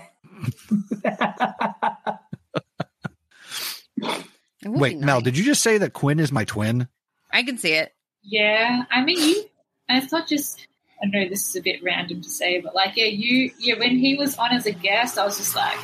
[4.64, 6.88] Wait, be Mel, did you just say that Quinn is my twin?
[7.30, 7.92] I can see it.
[8.22, 9.44] Yeah, I mean, you.
[9.88, 10.66] And it's not just.
[11.02, 13.50] I know this is a bit random to say, but like, yeah, you.
[13.58, 15.78] Yeah, when he was on as a guest, I was just like,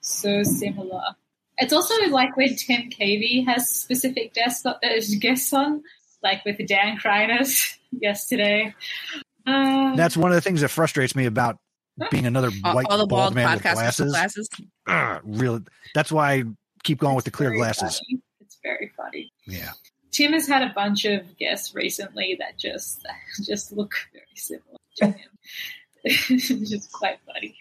[0.00, 1.02] so similar.
[1.58, 4.74] It's also like when Tim Cavey has specific guests uh,
[5.20, 5.82] guests on,
[6.22, 7.52] like with Dan Kreiners
[7.92, 8.74] yesterday.
[9.48, 11.58] Uh, That's one of the things that frustrates me about
[12.10, 14.10] being another white all bald bald man with glasses.
[14.12, 14.48] glasses.
[14.86, 15.62] Ugh, really,
[15.94, 16.44] that's why I
[16.84, 17.98] keep going with the clear glasses.
[17.98, 18.22] funny.
[18.40, 19.32] It's very funny.
[19.46, 19.72] Yeah.
[20.10, 23.06] Tim has had a bunch of guests recently that just
[23.46, 25.30] just look very similar to him.
[26.04, 27.56] it's just quite funny.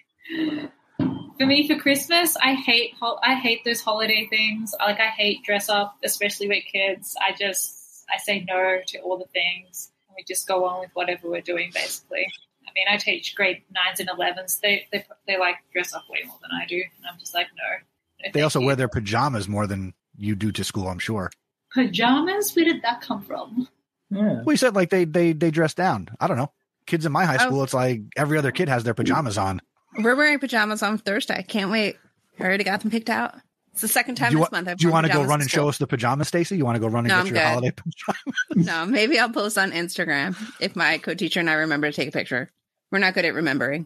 [1.37, 4.73] For me, for Christmas, I hate hol- I hate those holiday things.
[4.79, 7.15] Like I hate dress up, especially with kids.
[7.21, 9.91] I just I say no to all the things.
[10.27, 12.25] And We just go on with whatever we're doing, basically.
[12.67, 14.59] I mean, I teach grade nines and elevens.
[14.59, 17.47] They they they like dress up way more than I do, and I'm just like
[17.57, 18.25] no.
[18.25, 18.65] no They also you.
[18.65, 21.31] wear their pajamas more than you do to school, I'm sure.
[21.73, 22.55] pajamas.
[22.55, 23.67] Where did that come from?
[24.09, 24.41] Yeah.
[24.45, 26.09] We said like they they they dress down.
[26.19, 26.51] I don't know.
[26.85, 27.47] Kids in my high Oh.
[27.47, 29.61] school, it's like every other kid has their pajamas on.
[29.99, 31.43] We're wearing pajamas on Thursday.
[31.47, 31.97] Can't wait.
[32.39, 33.35] I already got them picked out.
[33.77, 34.67] It's the second time you, this month.
[34.67, 36.57] I've do you want to go run and show us the pajamas, Stacy?
[36.57, 37.43] You want to go run and No, get I'm your good.
[37.47, 38.35] holiday pajamas?
[38.55, 42.11] No, maybe I'll post on Instagram if my co-teacher and I remember to take a
[42.11, 42.51] picture.
[42.91, 43.85] We're not good at remembering.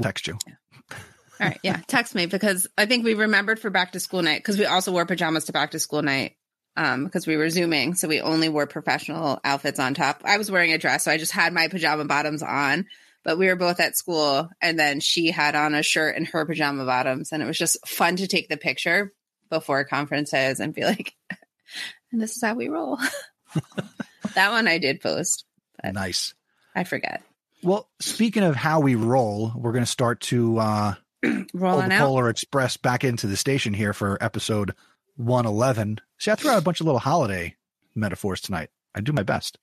[0.00, 0.38] Text you.
[0.92, 4.38] All right, yeah, text me because I think we remembered for back to school night
[4.38, 6.36] because we also wore pajamas to back to school night
[6.76, 10.20] um because we were zooming, so we only wore professional outfits on top.
[10.24, 12.86] I was wearing a dress, so I just had my pajama bottoms on.
[13.24, 16.44] But we were both at school, and then she had on a shirt and her
[16.44, 19.12] pajama bottoms, and it was just fun to take the picture
[19.48, 21.14] before conferences and be like,
[22.12, 22.98] "And this is how we roll."
[24.34, 25.44] that one I did post.
[25.84, 26.34] Nice.
[26.74, 27.22] I forget.
[27.62, 30.94] Well, speaking of how we roll, we're going to start to uh,
[31.54, 31.96] Rolling the.
[31.98, 34.74] Polar Express back into the station here for episode
[35.16, 36.00] 111.
[36.18, 37.54] See, I threw out a bunch of little holiday
[37.94, 38.70] metaphors tonight.
[38.94, 39.58] I do my best.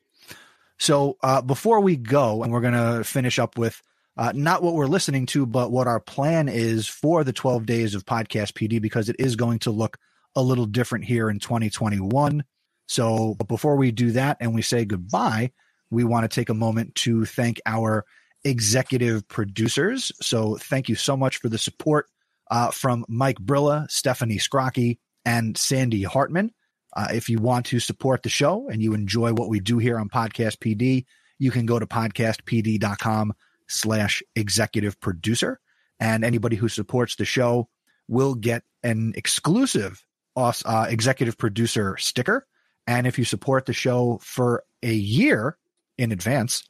[0.80, 3.82] So uh, before we go, and we're going to finish up with
[4.18, 7.96] uh, not what we're listening to, but what our plan is for the 12 days
[7.96, 9.98] of Podcast PD, because it is going to look
[10.36, 12.44] a little different here in 2021.
[12.88, 15.52] So before we do that and we say goodbye,
[15.92, 18.06] we want to take a moment to thank our
[18.44, 20.12] executive producers.
[20.22, 22.08] So thank you so much for the support
[22.50, 26.52] uh, from Mike Brilla, Stephanie Scrocky, and Sandy Hartman.
[26.96, 29.98] Uh, if you want to support the show and you enjoy what we do here
[29.98, 31.06] on Podcast PD,
[31.38, 33.34] you can go to podcastpd.com
[33.68, 35.60] slash executive producer.
[36.00, 37.70] And anybody who supports the show
[38.08, 40.04] will get an exclusive
[40.36, 42.48] uh, executive producer sticker.
[42.88, 45.58] And if you support the show for a year
[45.98, 46.64] in advance,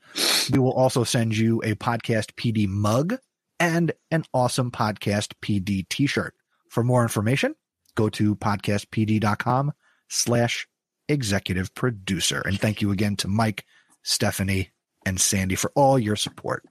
[0.52, 3.18] we will also send you a podcast PD mug
[3.60, 6.34] and an awesome podcast PD t-shirt.
[6.70, 7.56] For more information,
[7.96, 9.72] go to podcastpd.com
[10.10, 10.68] slash
[11.08, 12.42] executive producer.
[12.46, 13.66] And thank you again to Mike,
[14.04, 14.72] Stephanie,
[15.06, 16.64] and Sandy for all your support.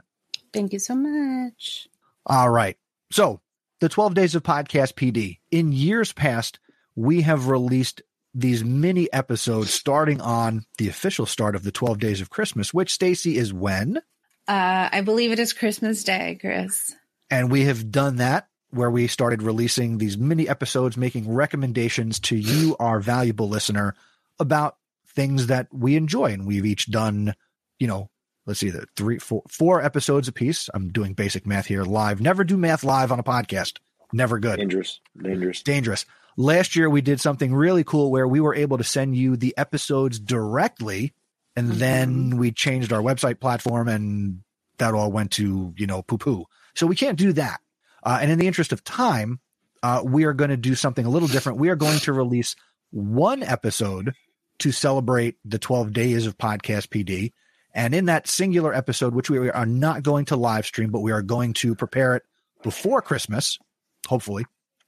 [0.53, 1.89] Thank you so much.
[2.27, 2.77] All right.
[3.11, 3.41] So
[3.81, 5.39] the 12 days of podcast PD.
[5.51, 6.59] In years past,
[6.97, 8.03] we have released
[8.35, 12.93] these mini episodes starting on the official start of the 12 days of Christmas, which
[12.93, 13.99] Stacy is when?
[14.47, 16.95] Uh, I believe it is Christmas Day, Chris.
[17.31, 22.37] And we have done that where we started releasing these mini episodes, making recommendations to
[22.37, 23.95] you, our valuable listener,
[24.39, 24.77] about
[25.15, 26.27] things that we enjoy.
[26.27, 27.35] And we've each done,
[27.79, 28.11] you know,
[28.47, 30.69] let's see, the three, four, four episodes apiece.
[30.75, 32.21] I'm doing basic math here live.
[32.21, 33.79] Never do math live on a podcast.
[34.13, 34.59] Never good.
[34.59, 35.01] Dangerous.
[35.21, 35.63] Dangerous.
[35.63, 36.07] Dangerous.
[36.37, 39.55] Last year we did something really cool where we were able to send you the
[39.59, 41.13] episodes directly,
[41.57, 41.79] and mm-hmm.
[41.79, 44.43] then we changed our website platform, and
[44.79, 46.45] that all went to you know poo poo.
[46.75, 47.61] So we can't do that.
[48.09, 49.39] Uh, and in the interest of time,
[49.83, 51.59] uh, we are going to do something a little different.
[51.59, 52.57] We are going to release
[52.91, 54.15] one episode
[54.61, 57.33] to celebrate the 12 days of podcast PD.
[57.75, 61.13] And in that singular episode, which we are not going to live stream, but we
[61.13, 62.23] are going to prepare it
[62.63, 63.59] before Christmas,
[64.07, 64.47] hopefully,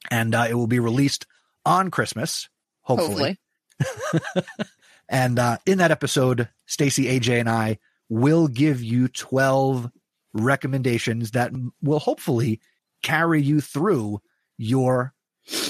[0.09, 1.27] and uh, it will be released
[1.63, 2.49] on Christmas,
[2.81, 3.37] hopefully.
[3.79, 4.43] Hopefully.
[5.11, 9.91] And uh, in that episode, Stacy, AJ, and I will give you 12
[10.33, 11.51] recommendations that
[11.83, 12.61] will hopefully
[13.01, 14.21] carry you through
[14.57, 15.13] your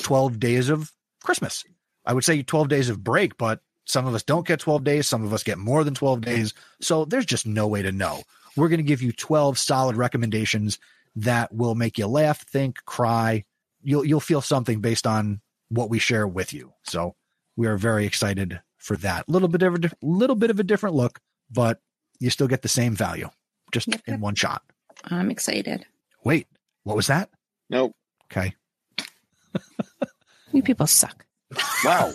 [0.01, 0.91] 12 days of
[1.23, 1.63] Christmas.
[2.05, 5.07] I would say 12 days of break, but some of us don't get 12 days.
[5.07, 6.53] Some of us get more than 12 days.
[6.81, 8.21] So there's just no way to know.
[8.55, 10.79] We're going to give you 12 solid recommendations
[11.15, 13.43] that will make you laugh, think, cry.
[13.81, 16.73] You'll, you'll feel something based on what we share with you.
[16.83, 17.15] So
[17.55, 19.25] we are very excited for that.
[19.27, 21.19] A little bit of a little bit of a different look,
[21.49, 21.79] but
[22.19, 23.29] you still get the same value
[23.71, 24.63] just Yep, in one shot.
[25.05, 25.85] I'm excited.
[26.23, 26.47] Wait,
[26.83, 27.29] what was that?
[27.69, 27.93] Nope.
[28.31, 28.53] Okay.
[30.53, 31.25] You people suck.
[31.85, 32.11] Wow.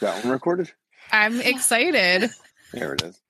[0.00, 0.70] that one recorded?
[1.10, 2.30] I'm excited.
[2.72, 3.20] There it is.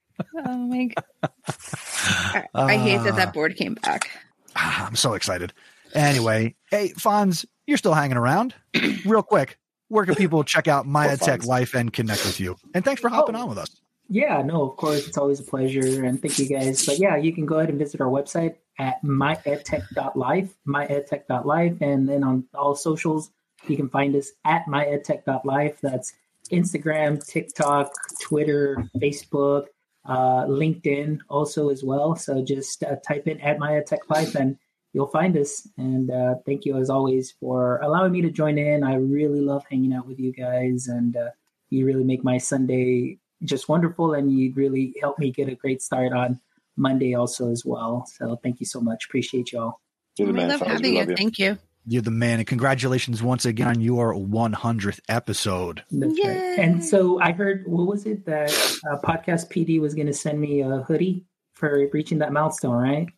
[0.44, 1.30] Oh my god.
[1.44, 4.10] I, I hate that that board came back.
[4.56, 5.52] Ah, I'm so excited.
[5.94, 8.54] Anyway, hey, Fonz, you're still hanging around.
[9.04, 12.56] Real quick, where can people check out My EdTech Life and connect with you?
[12.74, 13.42] And thanks for hopping Oh.
[13.42, 13.68] on with us.
[14.12, 16.84] Yeah, no, of course, it's always a pleasure, and thank you guys.
[16.84, 22.22] But yeah, you can go ahead and visit our website at myedtech.life, myedtech.life, and then
[22.22, 23.30] on all socials,
[23.68, 25.80] you can find us at myedtech.life.
[25.80, 26.12] That's
[26.52, 27.90] Instagram, TikTok,
[28.20, 29.68] Twitter, Facebook,
[30.04, 32.14] uh, LinkedIn, also as well.
[32.14, 34.58] So just uh, type in at myedtech.life and
[34.92, 35.66] you'll find us.
[35.78, 38.84] And uh, thank you as always for allowing me to join in.
[38.84, 41.30] I really love hanging out with you guys, and uh,
[41.70, 45.82] you really make my Sunday just wonderful, and you really helped me get a great
[45.82, 46.40] start on
[46.76, 48.06] Monday also as well.
[48.18, 49.04] So thank you so much.
[49.06, 49.80] Appreciate y'all.
[50.16, 50.82] You're the we man, love Fonz.
[50.82, 51.10] We having you.
[51.10, 51.16] you.
[51.16, 51.58] Thank you.
[51.84, 55.82] You're the man, and congratulations once again on your 100th episode.
[55.90, 56.36] That's right.
[56.36, 56.56] Yay.
[56.60, 58.50] And so I heard, what was it that
[58.88, 61.24] uh, Podcast PD was going to send me a hoodie
[61.54, 63.08] for reaching that milestone, right?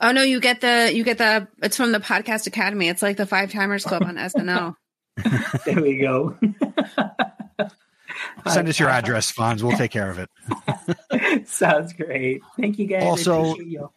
[0.00, 2.88] Oh no, you get the you get the it's from the Podcast Academy.
[2.88, 4.74] It's like the Five Timers Club on SNL.
[5.66, 6.38] There we go.
[8.52, 9.62] Send us your uh, address, Fonz.
[9.62, 11.48] We'll take care of it.
[11.48, 12.42] Sounds great.
[12.58, 13.02] Thank you guys.
[13.02, 13.92] Also- y'all.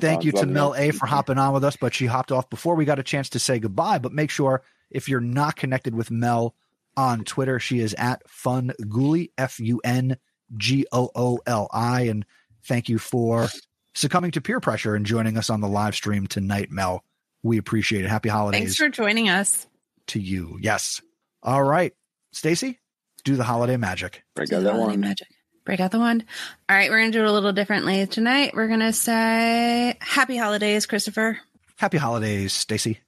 [0.00, 2.48] Thank Fonz, you to Mel A for hopping on with us, but she hopped off
[2.48, 3.98] before we got a chance to say goodbye.
[3.98, 6.54] But make sure if you're not connected with Mel
[6.96, 10.16] on Twitter, she is at Fun Gooli, F U N
[10.56, 12.02] G O O L I.
[12.02, 12.24] And
[12.62, 13.48] thank you for
[13.94, 17.02] succumbing to peer pressure and joining us on the live stream tonight, Mel.
[17.42, 18.08] We appreciate it.
[18.08, 19.66] Happy holidays Thanks for joining us.
[20.08, 20.58] to you.
[20.62, 21.02] Yes.
[21.42, 21.92] All right.
[22.30, 22.78] Stacy,
[23.24, 24.22] do the holiday magic.
[24.34, 25.00] Break out that Holiday one.
[25.00, 25.28] Magic.
[25.64, 26.24] Break out the wand.
[26.68, 28.52] All right, we're gonna do it a little differently tonight.
[28.54, 31.38] We're gonna say Happy Holidays, Christopher.
[31.76, 33.00] Happy holidays, Stacy.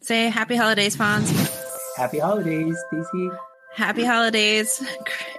[0.00, 1.28] Say Happy Holidays, Fonz.
[1.96, 3.38] Happy holidays, DC.
[3.74, 4.82] Happy Holidays,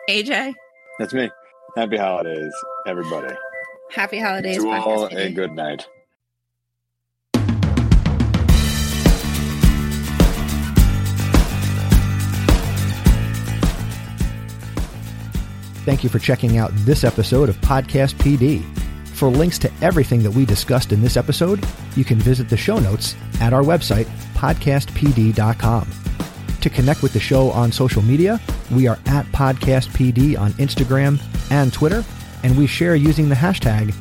[0.09, 0.53] AJ.
[0.99, 1.29] That's me.
[1.75, 2.53] Happy holidays,
[2.87, 3.33] everybody.
[3.91, 5.87] Happy Holidays, to all Podcast a good night.
[15.89, 18.63] Thank you for checking out this episode of Podcast PD.
[19.07, 21.65] For links to everything that we discussed in this episode,
[21.95, 25.89] you can visit the show notes at our website, podcastpd.com.
[26.61, 31.19] To connect with the show on social media, we are at podcastpd on Instagram
[31.49, 32.05] and Twitter,
[32.43, 33.91] and we share using the hashtag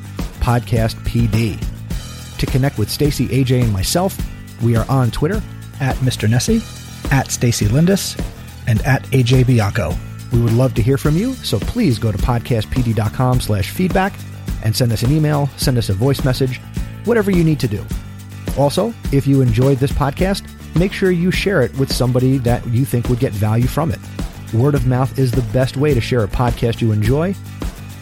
[0.41, 2.39] podcastpd.
[2.39, 4.14] To connect with Stacy, AJ, and myself,
[4.62, 5.43] we are on Twitter
[5.80, 6.28] at Mr.
[6.28, 6.61] Nesi,
[7.11, 8.14] at Stacy Lindis,
[8.66, 9.95] and at AJ Bianco.
[10.33, 14.12] We would love to hear from you, so please go to podcastpd.com slash feedback
[14.62, 16.61] and send us an email, send us a voice message,
[17.05, 17.85] whatever you need to do.
[18.57, 20.45] Also, if you enjoyed this podcast,
[20.76, 24.01] make sure you share it with somebody that you think would get value from it.
[24.53, 27.35] Word of mouth is the best way to share a podcast you enjoy,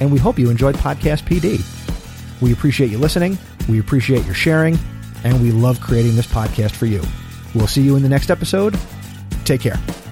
[0.00, 1.60] and we hope you enjoyed Podcast PD.
[2.40, 4.78] We appreciate you listening, we appreciate your sharing,
[5.24, 7.02] and we love creating this podcast for you.
[7.54, 8.78] We'll see you in the next episode.
[9.44, 10.05] Take care.